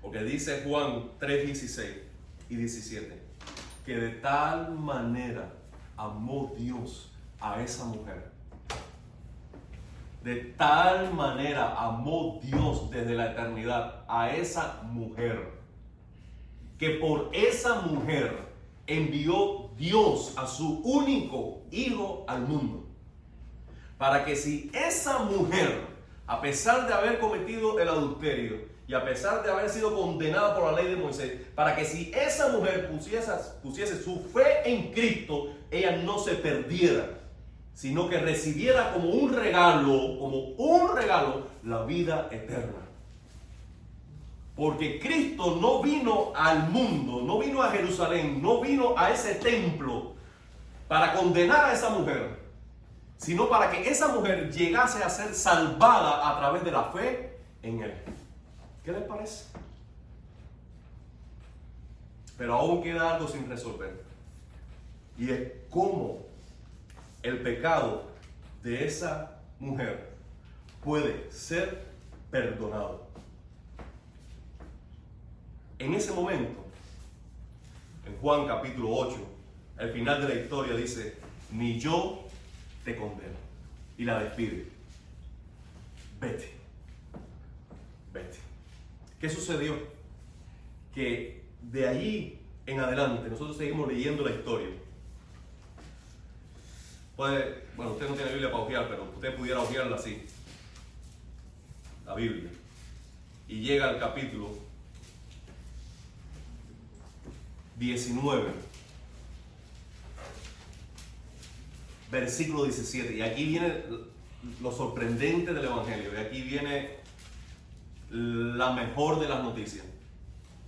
Porque 0.00 0.22
dice 0.22 0.62
Juan 0.64 1.10
3, 1.18 1.46
16 1.46 2.03
y 2.54 2.56
17, 2.56 3.20
que 3.84 3.96
de 3.96 4.10
tal 4.10 4.78
manera 4.78 5.52
amó 5.96 6.52
Dios 6.56 7.12
a 7.40 7.62
esa 7.62 7.84
mujer 7.84 8.34
de 10.24 10.36
tal 10.56 11.12
manera 11.12 11.74
amó 11.78 12.40
Dios 12.42 12.90
desde 12.90 13.14
la 13.14 13.32
eternidad 13.32 14.04
a 14.08 14.34
esa 14.34 14.80
mujer, 14.84 15.52
que 16.78 16.90
por 16.92 17.28
esa 17.34 17.82
mujer 17.82 18.34
envió 18.86 19.68
Dios 19.76 20.32
a 20.38 20.46
su 20.46 20.80
único 20.80 21.60
hijo 21.70 22.24
al 22.26 22.40
mundo. 22.48 22.86
Para 23.98 24.24
que 24.24 24.34
si 24.34 24.70
esa 24.72 25.18
mujer, 25.18 25.86
a 26.26 26.40
pesar 26.40 26.88
de 26.88 26.94
haber 26.94 27.20
cometido 27.20 27.78
el 27.78 27.88
adulterio 27.88 28.62
y 28.86 28.94
a 28.94 29.04
pesar 29.04 29.42
de 29.42 29.50
haber 29.50 29.70
sido 29.70 29.94
condenada 29.94 30.54
por 30.54 30.70
la 30.70 30.82
ley 30.82 30.90
de 30.90 30.96
Moisés, 30.96 31.40
para 31.54 31.74
que 31.74 31.84
si 31.84 32.12
esa 32.14 32.48
mujer 32.48 32.90
pusiese, 32.90 33.32
pusiese 33.62 34.02
su 34.02 34.20
fe 34.32 34.62
en 34.64 34.92
Cristo, 34.92 35.48
ella 35.70 35.96
no 35.96 36.18
se 36.18 36.34
perdiera, 36.34 37.08
sino 37.72 38.08
que 38.08 38.18
recibiera 38.18 38.92
como 38.92 39.08
un 39.08 39.32
regalo, 39.32 40.18
como 40.18 40.38
un 40.58 40.94
regalo, 40.94 41.46
la 41.62 41.84
vida 41.84 42.28
eterna. 42.30 42.84
Porque 44.54 45.00
Cristo 45.00 45.58
no 45.60 45.82
vino 45.82 46.32
al 46.36 46.68
mundo, 46.68 47.22
no 47.22 47.38
vino 47.38 47.62
a 47.62 47.70
Jerusalén, 47.70 48.40
no 48.40 48.60
vino 48.60 48.94
a 48.96 49.10
ese 49.10 49.36
templo 49.36 50.12
para 50.86 51.14
condenar 51.14 51.64
a 51.64 51.72
esa 51.72 51.88
mujer, 51.88 52.38
sino 53.16 53.48
para 53.48 53.70
que 53.70 53.88
esa 53.88 54.08
mujer 54.08 54.52
llegase 54.52 55.02
a 55.02 55.08
ser 55.08 55.34
salvada 55.34 56.28
a 56.28 56.38
través 56.38 56.62
de 56.62 56.70
la 56.70 56.84
fe 56.84 57.38
en 57.62 57.82
Él. 57.82 57.94
¿Qué 58.84 58.92
les 58.92 59.02
parece? 59.04 59.44
Pero 62.36 62.54
aún 62.54 62.82
queda 62.82 63.14
algo 63.14 63.26
sin 63.26 63.48
resolver. 63.48 64.04
Y 65.16 65.30
es 65.30 65.52
cómo 65.70 66.26
el 67.22 67.40
pecado 67.40 68.10
de 68.62 68.84
esa 68.84 69.40
mujer 69.58 70.10
puede 70.82 71.30
ser 71.32 71.86
perdonado. 72.30 73.06
En 75.78 75.94
ese 75.94 76.12
momento, 76.12 76.64
en 78.06 78.16
Juan 78.18 78.46
capítulo 78.46 78.90
8, 78.90 79.16
al 79.78 79.92
final 79.92 80.20
de 80.20 80.34
la 80.34 80.40
historia 80.40 80.76
dice, 80.76 81.16
ni 81.50 81.80
yo 81.80 82.26
te 82.84 82.96
condeno. 82.96 83.38
Y 83.96 84.04
la 84.04 84.18
despide. 84.18 84.66
Vete. 86.20 86.52
Vete. 88.12 88.43
¿Qué 89.24 89.30
sucedió? 89.30 89.74
Que 90.94 91.44
de 91.62 91.88
allí 91.88 92.38
en 92.66 92.78
adelante 92.78 93.30
nosotros 93.30 93.56
seguimos 93.56 93.88
leyendo 93.88 94.22
la 94.22 94.34
historia 94.34 94.68
Puede, 97.16 97.64
bueno, 97.74 97.92
usted 97.92 98.06
no 98.06 98.16
tiene 98.16 98.32
Biblia 98.32 98.52
para 98.52 98.64
ojear, 98.64 98.86
pero 98.86 99.04
usted 99.04 99.34
pudiera 99.34 99.62
ojearla 99.62 99.96
así. 99.96 100.26
La 102.04 102.14
Biblia. 102.14 102.50
Y 103.48 103.62
llega 103.62 103.88
al 103.88 103.98
capítulo 103.98 104.58
19. 107.78 108.50
Versículo 112.10 112.64
17. 112.64 113.14
Y 113.14 113.22
aquí 113.22 113.46
viene 113.46 113.84
lo 114.60 114.70
sorprendente 114.70 115.54
del 115.54 115.64
Evangelio. 115.64 116.12
Y 116.12 116.16
aquí 116.18 116.42
viene 116.42 117.03
la 118.14 118.72
mejor 118.72 119.18
de 119.18 119.28
las 119.28 119.42
noticias. 119.42 119.84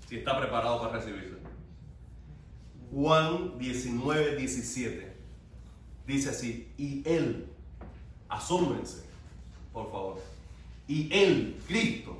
Si 0.09 0.16
está 0.16 0.37
preparado 0.37 0.80
para 0.80 0.98
recibirse. 0.98 1.37
Juan 2.92 3.56
19, 3.59 4.37
17. 4.37 5.16
Dice 6.06 6.30
así, 6.30 6.72
y 6.76 7.09
Él, 7.09 7.48
asómbrense, 8.28 9.04
por 9.72 9.90
favor, 9.90 10.22
y 10.87 11.12
Él, 11.12 11.61
Cristo, 11.66 12.16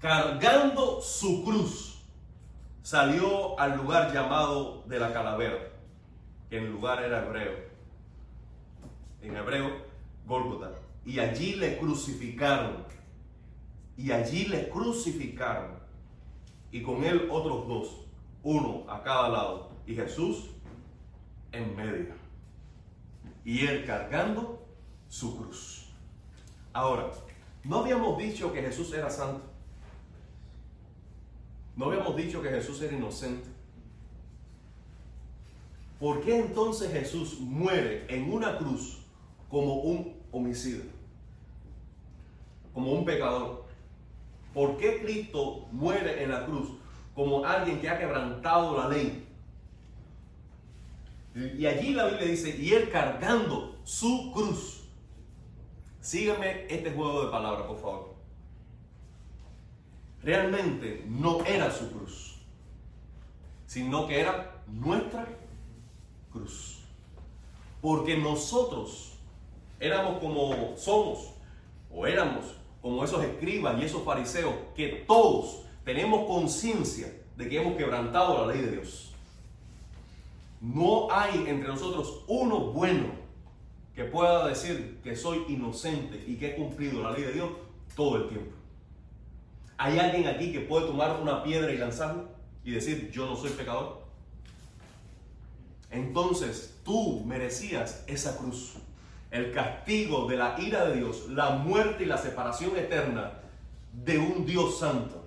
cargando 0.00 1.00
su 1.00 1.42
cruz, 1.42 1.98
salió 2.82 3.58
al 3.58 3.78
lugar 3.78 4.12
llamado 4.12 4.84
de 4.86 4.98
la 4.98 5.12
calavera, 5.12 5.58
que 6.50 6.58
en 6.58 6.64
el 6.64 6.72
lugar 6.72 7.02
era 7.02 7.24
hebreo. 7.24 7.54
En 9.22 9.36
hebreo, 9.36 9.70
Gólgota. 10.26 10.72
Y 11.04 11.18
allí 11.18 11.54
le 11.54 11.78
crucificaron. 11.78 12.84
Y 13.96 14.12
allí 14.12 14.46
le 14.46 14.68
crucificaron. 14.68 15.78
Y 16.70 16.82
con 16.82 17.04
él 17.04 17.28
otros 17.30 17.66
dos, 17.66 18.06
uno 18.42 18.84
a 18.88 19.02
cada 19.02 19.28
lado. 19.28 19.70
Y 19.86 19.94
Jesús 19.94 20.50
en 21.52 21.74
medio. 21.76 22.14
Y 23.44 23.66
él 23.66 23.84
cargando 23.86 24.66
su 25.08 25.36
cruz. 25.36 25.86
Ahora, 26.72 27.10
no 27.64 27.78
habíamos 27.78 28.18
dicho 28.18 28.52
que 28.52 28.60
Jesús 28.60 28.92
era 28.92 29.08
santo. 29.08 29.42
No 31.76 31.86
habíamos 31.86 32.16
dicho 32.16 32.42
que 32.42 32.48
Jesús 32.48 32.80
era 32.82 32.96
inocente. 32.96 33.48
¿Por 35.98 36.22
qué 36.22 36.38
entonces 36.38 36.92
Jesús 36.92 37.40
muere 37.40 38.06
en 38.08 38.32
una 38.32 38.58
cruz 38.58 38.98
como 39.48 39.76
un 39.76 40.14
homicida? 40.32 40.84
Como 42.74 42.92
un 42.92 43.04
pecador. 43.04 43.65
¿Por 44.56 44.78
qué 44.78 45.02
Cristo 45.02 45.68
muere 45.70 46.22
en 46.22 46.30
la 46.30 46.46
cruz 46.46 46.70
como 47.14 47.44
alguien 47.44 47.78
que 47.78 47.90
ha 47.90 47.98
quebrantado 47.98 48.74
la 48.74 48.88
ley? 48.88 49.28
Y 51.34 51.66
allí 51.66 51.92
la 51.92 52.06
Biblia 52.06 52.26
dice, 52.26 52.56
y 52.56 52.72
él 52.72 52.88
cargando 52.88 53.76
su 53.84 54.32
cruz. 54.32 54.84
Sígueme 56.00 56.64
este 56.70 56.90
juego 56.90 57.26
de 57.26 57.30
palabras, 57.30 57.66
por 57.66 57.78
favor. 57.78 58.14
Realmente 60.22 61.04
no 61.06 61.44
era 61.44 61.70
su 61.70 61.92
cruz, 61.92 62.38
sino 63.66 64.06
que 64.06 64.20
era 64.20 64.62
nuestra 64.68 65.28
cruz. 66.32 66.78
Porque 67.82 68.16
nosotros 68.16 69.18
éramos 69.78 70.18
como 70.18 70.78
somos, 70.78 71.34
o 71.90 72.06
éramos 72.06 72.55
como 72.86 73.02
esos 73.02 73.24
escribas 73.24 73.76
y 73.80 73.84
esos 73.84 74.04
fariseos, 74.04 74.54
que 74.76 75.04
todos 75.08 75.62
tenemos 75.84 76.24
conciencia 76.24 77.12
de 77.36 77.48
que 77.48 77.60
hemos 77.60 77.76
quebrantado 77.76 78.46
la 78.46 78.54
ley 78.54 78.62
de 78.62 78.70
Dios. 78.70 79.12
No 80.60 81.08
hay 81.10 81.46
entre 81.48 81.66
nosotros 81.66 82.22
uno 82.28 82.70
bueno 82.70 83.06
que 83.92 84.04
pueda 84.04 84.46
decir 84.46 85.00
que 85.02 85.16
soy 85.16 85.46
inocente 85.48 86.22
y 86.28 86.36
que 86.36 86.50
he 86.50 86.54
cumplido 86.54 87.02
la 87.02 87.10
ley 87.10 87.22
de 87.22 87.32
Dios 87.32 87.50
todo 87.96 88.18
el 88.18 88.28
tiempo. 88.28 88.54
¿Hay 89.78 89.98
alguien 89.98 90.28
aquí 90.28 90.52
que 90.52 90.60
puede 90.60 90.86
tomar 90.86 91.20
una 91.20 91.42
piedra 91.42 91.72
y 91.72 91.78
lanzarla 91.78 92.22
y 92.62 92.70
decir 92.70 93.10
yo 93.10 93.26
no 93.26 93.34
soy 93.34 93.50
pecador? 93.50 94.00
Entonces 95.90 96.78
tú 96.84 97.24
merecías 97.26 98.04
esa 98.06 98.38
cruz, 98.38 98.74
el 99.30 99.52
castigo 99.52 100.26
de 100.26 100.36
la 100.36 100.58
ira 100.58 100.86
de 100.86 100.96
Dios, 100.96 101.28
la 101.28 101.50
muerte 101.50 102.04
y 102.04 102.06
la 102.06 102.18
separación 102.18 102.76
eterna 102.76 103.32
de 103.92 104.18
un 104.18 104.46
Dios 104.46 104.78
santo. 104.78 105.24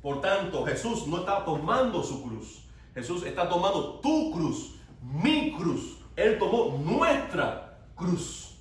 Por 0.00 0.20
tanto, 0.20 0.64
Jesús 0.64 1.06
no 1.06 1.18
está 1.18 1.44
tomando 1.44 2.02
su 2.02 2.22
cruz, 2.22 2.64
Jesús 2.94 3.24
está 3.24 3.48
tomando 3.48 4.00
tu 4.00 4.32
cruz, 4.32 4.74
mi 5.00 5.52
cruz. 5.52 5.98
Él 6.16 6.38
tomó 6.38 6.78
nuestra 6.78 7.78
cruz. 7.94 8.56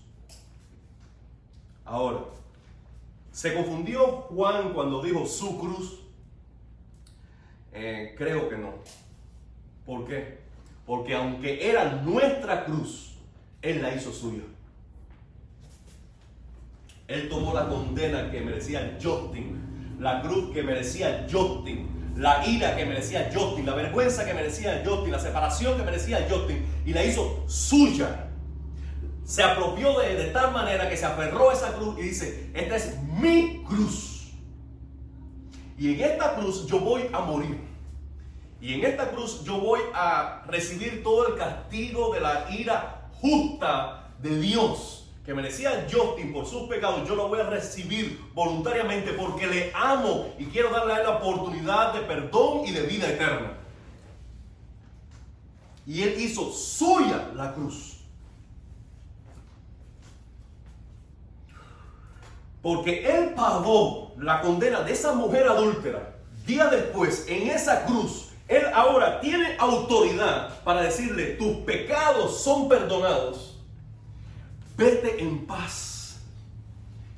Ahora, 1.84 2.20
¿se 3.32 3.54
confundió 3.54 4.06
Juan 4.30 4.74
cuando 4.74 5.02
dijo 5.02 5.26
su 5.26 5.60
cruz? 5.60 6.00
Eh, 7.74 8.16
creo 8.18 8.48
que 8.48 8.58
no. 8.58 8.76
¿Por 9.86 10.06
qué? 10.06 10.40
Porque 10.86 11.16
aunque 11.16 11.70
era 11.70 11.96
nuestra 11.96 12.66
cruz, 12.66 13.11
Él 13.62 13.82
la 13.82 13.93
hizo 13.93 14.12
suya. 14.12 14.43
Él 17.08 17.30
tomó 17.30 17.54
la 17.54 17.67
condena 17.67 18.32
que 18.32 18.41
merecía 18.41 18.97
Justin, 19.02 19.97
la 20.00 20.21
cruz 20.21 20.54
que 20.54 20.63
merecía 20.63 21.28
Justin, 21.30 22.13
la 22.15 22.45
ira 22.47 22.76
que 22.76 22.86
merecía 22.86 23.30
Justin, 23.34 23.65
la 23.65 23.76
vergüenza 23.76 24.26
que 24.26 24.34
merecía 24.34 24.82
Justin, 24.86 25.12
la 25.12 25.19
separación 25.19 25.78
que 25.78 25.84
merecía 25.84 26.26
Justin, 26.30 26.65
y 26.86 26.93
la 26.93 27.04
hizo 27.04 27.43
suya. 27.47 28.30
Se 29.26 29.43
apropió 29.43 30.00
de, 30.00 30.15
de 30.15 30.26
tal 30.32 30.52
manera 30.52 30.89
que 30.89 30.97
se 30.97 31.06
aferró 31.06 31.50
a 31.50 31.54
esa 31.54 31.74
cruz 31.74 32.00
y 32.00 32.04
dice, 32.04 32.50
esta 32.54 32.76
es 32.76 32.97
mi 33.04 33.63
cruz. 33.63 34.32
Y 35.78 35.93
en 35.93 36.02
esta 36.12 36.36
cruz 36.36 36.65
yo 36.67 36.80
voy 36.80 37.04
a 37.12 37.19
morir. 37.19 37.60
Y 38.62 38.76
en 38.76 38.86
esta 38.86 39.10
cruz 39.10 39.43
yo 39.43 39.60
voy 39.60 39.80
a 39.93 40.43
recibir 40.47 41.04
todo 41.04 41.28
el 41.28 41.36
castigo 41.36 42.13
de 42.13 42.19
la 42.21 42.47
ira 42.52 43.01
justa 43.22 44.08
de 44.20 44.40
Dios 44.40 45.02
que 45.26 45.36
merecía 45.36 45.88
Justin 45.90 46.34
por 46.34 46.48
sus 46.48 46.68
pecados, 46.68 47.08
yo 47.08 47.16
lo 47.16 47.28
voy 47.28 47.40
a 47.40 47.44
recibir 47.44 48.20
voluntariamente 48.34 49.14
porque 49.14 49.46
le 49.46 49.72
amo 49.76 50.34
y 50.40 50.46
quiero 50.46 50.72
darle 50.72 50.94
a 50.94 50.98
él 50.98 51.04
la 51.04 51.18
oportunidad 51.18 51.94
de 51.94 52.02
perdón 52.02 52.66
y 52.66 52.72
de 52.72 52.82
vida 52.82 53.08
eterna. 53.08 53.54
Y 55.86 56.02
él 56.02 56.20
hizo 56.20 56.52
suya 56.52 57.30
la 57.36 57.54
cruz. 57.54 57.98
Porque 62.62 63.06
él 63.06 63.34
pagó 63.36 64.14
la 64.18 64.42
condena 64.42 64.82
de 64.82 64.94
esa 64.94 65.14
mujer 65.14 65.48
adúltera. 65.48 66.16
Día 66.46 66.68
después, 66.68 67.26
en 67.28 67.50
esa 67.50 67.86
cruz, 67.86 68.31
él 68.52 68.66
ahora 68.74 69.20
tiene 69.22 69.56
autoridad 69.58 70.60
para 70.64 70.82
decirle, 70.82 71.36
tus 71.36 71.58
pecados 71.58 72.44
son 72.44 72.70
perdonados 72.70 73.52
vete 74.82 75.22
en 75.22 75.46
paz 75.46 76.20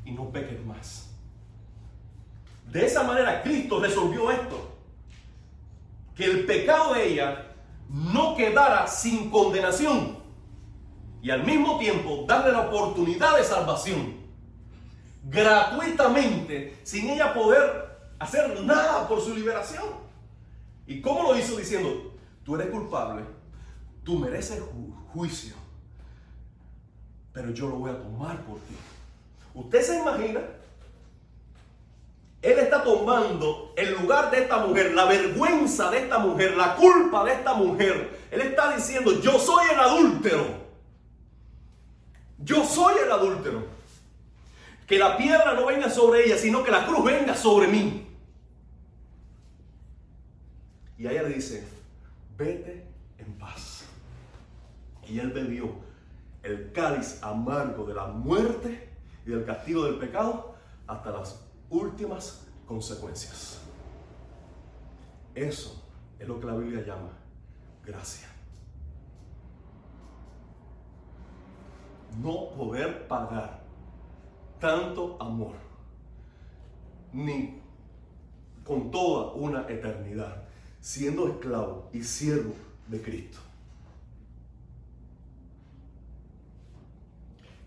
y 0.06 0.12
no 0.12 0.30
peques 0.30 0.63
más. 0.65 1.08
De 2.69 2.86
esa 2.86 3.04
manera 3.04 3.41
Cristo 3.41 3.80
resolvió 3.80 4.32
esto. 4.32 4.69
Que 6.15 6.26
el 6.26 6.46
pecado 6.46 6.93
de 6.93 7.08
ella 7.08 7.48
no 7.89 8.36
quedara 8.36 8.88
sin 8.88 9.32
condenación 9.32 10.17
y 11.22 11.32
al 11.32 11.43
mismo 11.43 11.80
tiempo 11.80 12.26
darle 12.28 12.52
la 12.52 12.67
oportunidad 12.67 13.38
de 13.38 13.43
salvación 13.43 14.22
gratuitamente 15.24 16.78
sin 16.84 17.10
ella 17.10 17.34
poder 17.34 17.98
hacer 18.19 18.62
nada 18.62 19.08
por 19.08 19.22
su 19.22 19.34
liberación. 19.34 20.03
¿Y 20.88 21.02
cómo 21.02 21.24
lo 21.24 21.38
hizo? 21.38 21.58
Diciendo, 21.58 22.13
tú 22.43 22.56
eres 22.56 22.69
culpable, 22.69 23.24
tú 24.04 24.19
mereces 24.19 24.62
juicio, 25.13 25.56
pero 27.32 27.52
yo 27.52 27.67
lo 27.67 27.76
voy 27.76 27.91
a 27.91 28.02
tomar 28.02 28.41
por 28.43 28.58
ti. 28.60 28.76
¿Usted 29.54 29.82
se 29.82 30.00
imagina? 30.00 30.41
Él 32.41 32.60
está 32.60 32.84
tomando 32.84 33.74
el 33.78 33.93
lugar 33.93 34.30
de 34.30 34.41
esta 34.41 34.58
mujer, 34.58 34.93
la 34.93 35.06
vergüenza 35.06 35.89
de 35.89 36.00
esta 36.00 36.19
mujer, 36.19 36.58
la 36.58 36.76
culpa 36.76 37.24
de 37.24 37.32
esta 37.32 37.54
mujer. 37.54 38.19
Él 38.30 38.41
está 38.41 38.76
diciendo, 38.76 39.22
yo 39.22 39.39
soy 39.39 39.65
el 39.72 39.80
adúltero. 39.80 40.46
Yo 42.39 42.65
soy 42.65 42.96
el 43.02 43.10
adúltero. 43.10 43.63
Que 44.86 45.00
la 45.00 45.15
piedra 45.15 45.54
no 45.54 45.67
venga 45.67 45.89
sobre 45.89 46.26
ella, 46.26 46.38
sino 46.38 46.63
que 46.63 46.72
la 46.72 46.86
cruz 46.86 47.06
venga 47.06 47.34
sobre 47.34 47.67
mí. 47.67 48.12
Y 51.04 51.08
ella 51.10 51.24
le 51.24 51.34
dice, 51.34 51.68
vete 52.38 52.88
en 53.18 53.34
paz. 53.34 53.84
Y 55.06 55.20
él 55.20 55.34
bebió 55.34 55.70
el 56.44 56.72
cáliz 56.72 57.22
amargo 57.22 57.84
de 57.84 57.94
la 57.94 58.08
muerte 58.08 58.88
y 59.26 59.32
del 59.32 59.44
castigo 59.44 59.84
del 59.84 59.98
pecado 59.98 60.56
hasta 60.88 61.12
las 61.12 61.46
últimas 61.70 62.48
consecuencias. 62.66 63.60
Eso 65.36 65.84
es 66.18 66.26
lo 66.26 66.39
que 66.39 66.46
la 66.46 66.56
Biblia 66.56 66.86
llama 66.86 67.10
gracia. 67.86 68.30
No 72.21 72.52
poder 72.52 73.10
pagar 73.10 73.62
tanto 74.58 75.17
amor, 75.21 75.56
ni 77.12 77.62
con 78.63 78.90
toda 78.90 79.34
una 79.34 79.67
eternidad, 79.67 80.44
siendo 80.84 81.29
esclavo 81.29 81.90
y 81.94 82.04
siervo 82.04 82.54
de 82.90 83.02
Cristo. 83.02 83.40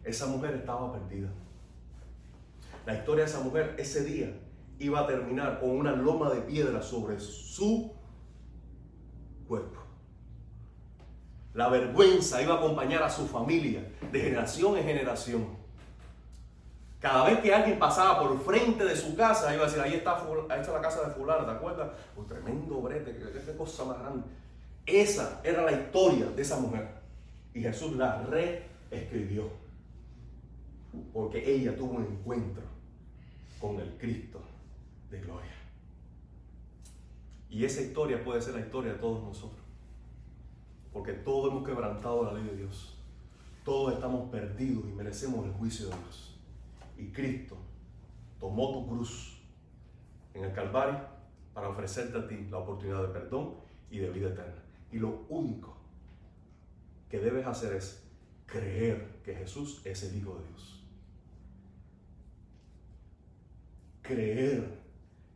Esa 0.05 0.27
mujer 0.27 0.55
estaba 0.55 0.93
perdida. 0.93 1.31
La 2.85 2.95
historia 2.95 3.25
de 3.25 3.31
esa 3.31 3.41
mujer 3.41 3.75
ese 3.79 4.05
día 4.05 4.39
iba 4.79 5.01
a 5.01 5.07
terminar 5.07 5.61
con 5.61 5.71
una 5.71 5.93
loma 5.93 6.31
de 6.31 6.43
piedra 6.43 6.83
sobre 6.83 7.19
su 7.19 7.91
cuerpo. 9.49 9.81
La 11.55 11.71
vergüenza 11.71 12.43
iba 12.43 12.57
a 12.57 12.59
acompañar 12.59 13.03
a 13.03 13.09
su 13.09 13.27
familia 13.27 13.91
de 14.13 14.21
generación 14.21 14.77
en 14.77 14.85
generación. 14.85 15.57
Cada 17.07 17.25
vez 17.25 17.39
que 17.39 17.55
alguien 17.55 17.79
pasaba 17.79 18.19
por 18.19 18.37
frente 18.41 18.85
de 18.85 18.97
su 18.97 19.15
casa, 19.15 19.55
iba 19.55 19.63
a 19.63 19.67
decir, 19.67 19.81
ahí 19.81 19.95
está, 19.95 20.17
ahí 20.17 20.61
está 20.61 20.73
la 20.73 20.81
casa 20.81 21.07
de 21.07 21.15
fulano, 21.15 21.45
¿te 21.45 21.53
acuerdas? 21.53 21.93
Un 22.17 22.27
tremendo 22.27 22.81
brete, 22.81 23.17
qué 23.17 23.57
cosa 23.57 23.85
más 23.85 24.01
grande. 24.01 24.25
Esa 24.85 25.41
era 25.45 25.63
la 25.63 25.71
historia 25.71 26.27
de 26.27 26.43
esa 26.43 26.59
mujer. 26.59 26.89
Y 27.55 27.61
Jesús 27.61 27.93
la 27.93 28.23
reescribió. 28.23 29.49
porque 31.13 31.49
ella 31.49 31.77
tuvo 31.77 31.93
un 31.93 32.07
encuentro 32.07 32.65
con 33.61 33.79
el 33.79 33.97
Cristo 33.99 34.41
de 35.09 35.21
gloria. 35.21 35.55
Y 37.49 37.65
esa 37.65 37.83
historia 37.83 38.25
puede 38.25 38.43
ser 38.43 38.55
la 38.55 38.61
historia 38.63 38.95
de 38.95 38.99
todos 38.99 39.23
nosotros. 39.23 39.65
Porque 40.93 41.13
todos 41.13 41.53
hemos 41.53 41.65
quebrantado 41.65 42.25
la 42.25 42.33
ley 42.33 42.43
de 42.43 42.57
Dios. 42.57 42.99
Todos 43.65 43.95
estamos 43.95 44.29
perdidos 44.29 44.83
y 44.87 44.93
merecemos 44.93 45.47
el 45.47 45.53
juicio 45.53 45.87
de 45.87 45.95
Dios. 45.99 46.36
Y 46.97 47.09
Cristo 47.13 47.57
tomó 48.41 48.73
tu 48.73 48.89
cruz 48.89 49.41
en 50.35 50.45
el 50.45 50.53
Calvario 50.53 51.01
para 51.55 51.69
ofrecerte 51.69 52.19
a 52.19 52.27
ti 52.27 52.47
la 52.51 52.59
oportunidad 52.59 53.03
de 53.03 53.09
perdón 53.09 53.55
y 53.91 53.99
de 53.99 54.11
vida 54.11 54.29
eterna. 54.29 54.63
Y 54.93 54.99
lo 54.99 55.27
único 55.29 55.77
que 57.09 57.19
debes 57.19 57.47
hacer 57.47 57.75
es 57.75 58.07
creer 58.47 59.21
que 59.25 59.35
Jesús 59.35 59.81
es 59.85 60.03
el 60.03 60.17
Hijo 60.17 60.37
de 60.39 60.49
Dios. 60.49 60.85
Creer 64.03 64.79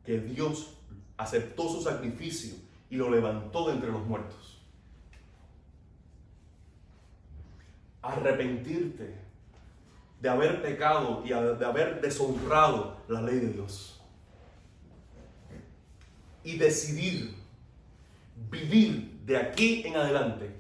que 0.05 0.21
Dios 0.21 0.79
aceptó 1.17 1.69
su 1.69 1.83
sacrificio 1.83 2.55
y 2.89 2.97
lo 2.97 3.11
levantó 3.11 3.69
de 3.69 3.75
entre 3.75 3.91
los 3.91 4.05
muertos. 4.07 4.63
Arrepentirte 8.03 9.30
de 10.21 10.29
haber 10.29 10.63
pecado 10.63 11.23
y 11.25 11.29
de 11.29 11.65
haber 11.65 12.01
deshonrado 12.01 12.99
la 13.09 13.23
ley 13.23 13.37
de 13.37 13.49
Dios. 13.49 14.01
Y 16.45 16.57
decidir 16.57 17.35
vivir 18.51 19.21
de 19.25 19.37
aquí 19.37 19.83
en 19.87 19.97
adelante 19.97 20.51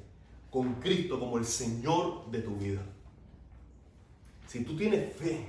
con 0.50 0.74
Cristo 0.74 1.18
como 1.18 1.38
el 1.38 1.44
Señor 1.44 2.30
de 2.30 2.40
tu 2.40 2.56
vida. 2.56 2.80
Si 4.46 4.64
tú 4.64 4.76
tienes 4.76 5.14
fe, 5.16 5.46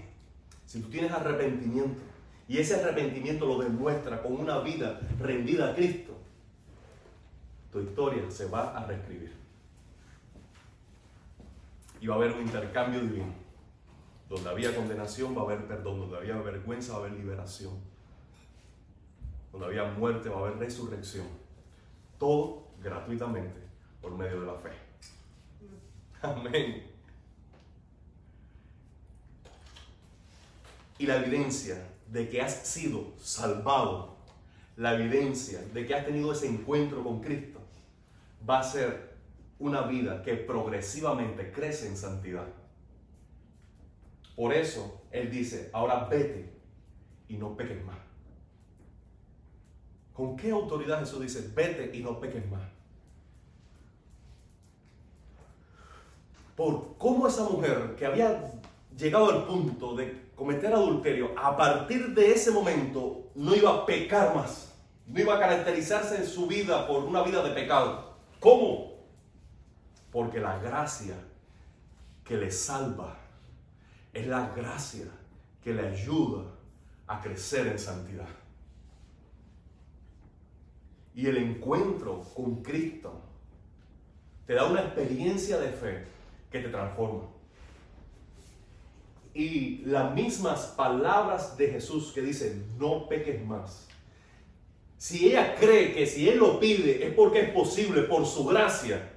si 0.65 0.81
tú 0.81 0.89
tienes 0.89 1.11
arrepentimiento, 1.11 1.99
y 2.47 2.57
ese 2.57 2.75
arrepentimiento 2.75 3.45
lo 3.45 3.59
demuestra 3.59 4.21
con 4.21 4.33
una 4.33 4.59
vida 4.59 4.99
rendida 5.19 5.71
a 5.71 5.75
Cristo, 5.75 6.17
tu 7.71 7.79
historia 7.79 8.29
se 8.29 8.45
va 8.45 8.77
a 8.77 8.85
reescribir. 8.85 9.31
Y 12.01 12.07
va 12.07 12.15
a 12.15 12.17
haber 12.17 12.33
un 12.33 12.41
intercambio 12.41 12.99
divino. 13.01 13.40
Donde 14.31 14.49
había 14.49 14.73
condenación 14.73 15.35
va 15.35 15.41
a 15.41 15.43
haber 15.43 15.67
perdón, 15.67 15.99
donde 15.99 16.15
había 16.15 16.37
vergüenza 16.37 16.93
va 16.93 16.99
a 16.99 17.01
haber 17.01 17.19
liberación. 17.19 17.73
Donde 19.51 19.67
había 19.67 19.83
muerte 19.83 20.29
va 20.29 20.37
a 20.37 20.39
haber 20.47 20.57
resurrección. 20.57 21.27
Todo 22.17 22.69
gratuitamente 22.81 23.59
por 24.01 24.13
medio 24.13 24.39
de 24.39 24.47
la 24.47 24.53
fe. 24.53 24.69
Amén. 26.21 26.81
Y 30.97 31.05
la 31.05 31.17
evidencia 31.17 31.85
de 32.07 32.29
que 32.29 32.41
has 32.41 32.65
sido 32.65 33.11
salvado, 33.19 34.15
la 34.77 34.93
evidencia 34.93 35.61
de 35.73 35.85
que 35.85 35.93
has 35.93 36.05
tenido 36.05 36.31
ese 36.31 36.47
encuentro 36.47 37.03
con 37.03 37.19
Cristo, 37.19 37.59
va 38.49 38.61
a 38.61 38.63
ser 38.63 39.11
una 39.59 39.81
vida 39.81 40.23
que 40.23 40.35
progresivamente 40.35 41.51
crece 41.51 41.89
en 41.89 41.97
santidad. 41.97 42.60
Por 44.41 44.55
eso 44.55 45.03
Él 45.11 45.29
dice, 45.29 45.69
ahora 45.71 46.05
vete 46.05 46.51
y 47.27 47.37
no 47.37 47.55
peques 47.55 47.85
más. 47.85 47.99
¿Con 50.15 50.35
qué 50.35 50.49
autoridad 50.49 50.99
Jesús 51.01 51.21
dice, 51.21 51.51
vete 51.53 51.95
y 51.95 52.01
no 52.01 52.19
peques 52.19 52.49
más? 52.49 52.63
Por 56.55 56.97
cómo 56.97 57.27
esa 57.27 57.43
mujer 57.43 57.93
que 57.95 58.03
había 58.03 58.51
llegado 58.97 59.29
al 59.29 59.45
punto 59.45 59.95
de 59.95 60.31
cometer 60.35 60.73
adulterio, 60.73 61.37
a 61.37 61.55
partir 61.55 62.15
de 62.15 62.31
ese 62.31 62.49
momento 62.49 63.29
no 63.35 63.55
iba 63.55 63.69
a 63.69 63.85
pecar 63.85 64.33
más. 64.35 64.75
No 65.05 65.19
iba 65.19 65.35
a 65.35 65.39
caracterizarse 65.39 66.15
en 66.15 66.25
su 66.25 66.47
vida 66.47 66.87
por 66.87 67.03
una 67.03 67.21
vida 67.21 67.43
de 67.43 67.51
pecado. 67.51 68.15
¿Cómo? 68.39 69.05
Porque 70.11 70.39
la 70.39 70.57
gracia 70.57 71.13
que 72.23 72.37
le 72.37 72.49
salva 72.49 73.20
es 74.13 74.27
la 74.27 74.49
gracia 74.55 75.05
que 75.63 75.73
le 75.73 75.87
ayuda 75.87 76.43
a 77.07 77.21
crecer 77.21 77.67
en 77.67 77.79
santidad. 77.79 78.27
Y 81.13 81.27
el 81.27 81.37
encuentro 81.37 82.21
con 82.35 82.63
Cristo 82.63 83.21
te 84.47 84.53
da 84.53 84.65
una 84.65 84.81
experiencia 84.81 85.59
de 85.59 85.69
fe 85.69 86.05
que 86.49 86.59
te 86.59 86.69
transforma 86.69 87.23
y 89.33 89.77
las 89.85 90.13
mismas 90.13 90.67
palabras 90.75 91.57
de 91.57 91.69
Jesús 91.69 92.11
que 92.11 92.21
dicen, 92.21 92.65
no 92.77 93.07
peques 93.07 93.43
más. 93.45 93.87
Si 94.97 95.29
ella 95.29 95.55
cree 95.55 95.93
que 95.93 96.05
si 96.05 96.27
Él 96.27 96.39
lo 96.39 96.59
pide 96.59 97.07
es 97.07 97.13
porque 97.13 97.41
es 97.41 97.49
posible 97.49 98.03
por 98.03 98.25
su 98.25 98.45
gracia, 98.45 99.09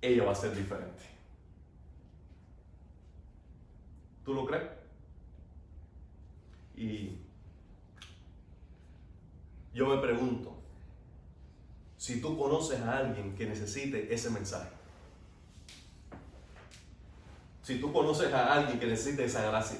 ella 0.00 0.24
va 0.24 0.32
a 0.32 0.34
ser 0.34 0.54
diferente. 0.54 1.15
¿Tú 4.26 4.34
lo 4.34 4.44
crees? 4.44 4.64
Y 6.74 7.16
yo 9.72 9.86
me 9.86 9.98
pregunto, 9.98 10.52
si 11.96 12.20
tú 12.20 12.36
conoces 12.36 12.80
a 12.80 12.98
alguien 12.98 13.36
que 13.36 13.46
necesite 13.46 14.12
ese 14.12 14.30
mensaje, 14.30 14.68
si 17.62 17.80
tú 17.80 17.92
conoces 17.92 18.32
a 18.32 18.52
alguien 18.52 18.80
que 18.80 18.86
necesita 18.86 19.22
esa 19.22 19.46
gracia. 19.46 19.78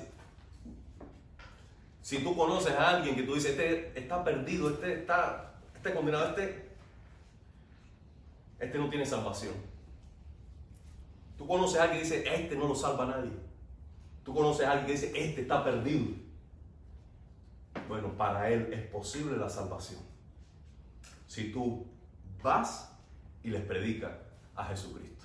Si 2.00 2.18
tú 2.18 2.36
conoces 2.36 2.72
a 2.72 2.90
alguien 2.90 3.16
que 3.16 3.24
tú 3.24 3.34
dices, 3.34 3.50
este 3.50 3.98
está 3.98 4.22
perdido, 4.22 4.70
este 4.70 5.00
está 5.00 5.54
este 5.74 5.92
condenado, 5.92 6.28
este, 6.28 6.68
este 8.60 8.78
no 8.78 8.88
tiene 8.88 9.04
salvación. 9.04 9.54
Tú 11.36 11.48
conoces 11.48 11.80
a 11.80 11.84
alguien 11.84 12.02
que 12.02 12.04
dice, 12.04 12.32
este 12.32 12.54
no 12.54 12.68
lo 12.68 12.76
salva 12.76 13.06
nadie. 13.06 13.45
Tú 14.26 14.34
conoces 14.34 14.66
a 14.66 14.72
alguien 14.72 14.86
que 14.86 14.92
dice, 14.94 15.12
este 15.14 15.42
está 15.42 15.62
perdido. 15.62 16.06
Bueno, 17.86 18.16
para 18.16 18.50
él 18.50 18.72
es 18.72 18.84
posible 18.88 19.36
la 19.36 19.48
salvación. 19.48 20.00
Si 21.28 21.52
tú 21.52 21.86
vas 22.42 22.92
y 23.44 23.50
les 23.50 23.62
predicas 23.62 24.10
a 24.56 24.64
Jesucristo. 24.64 25.15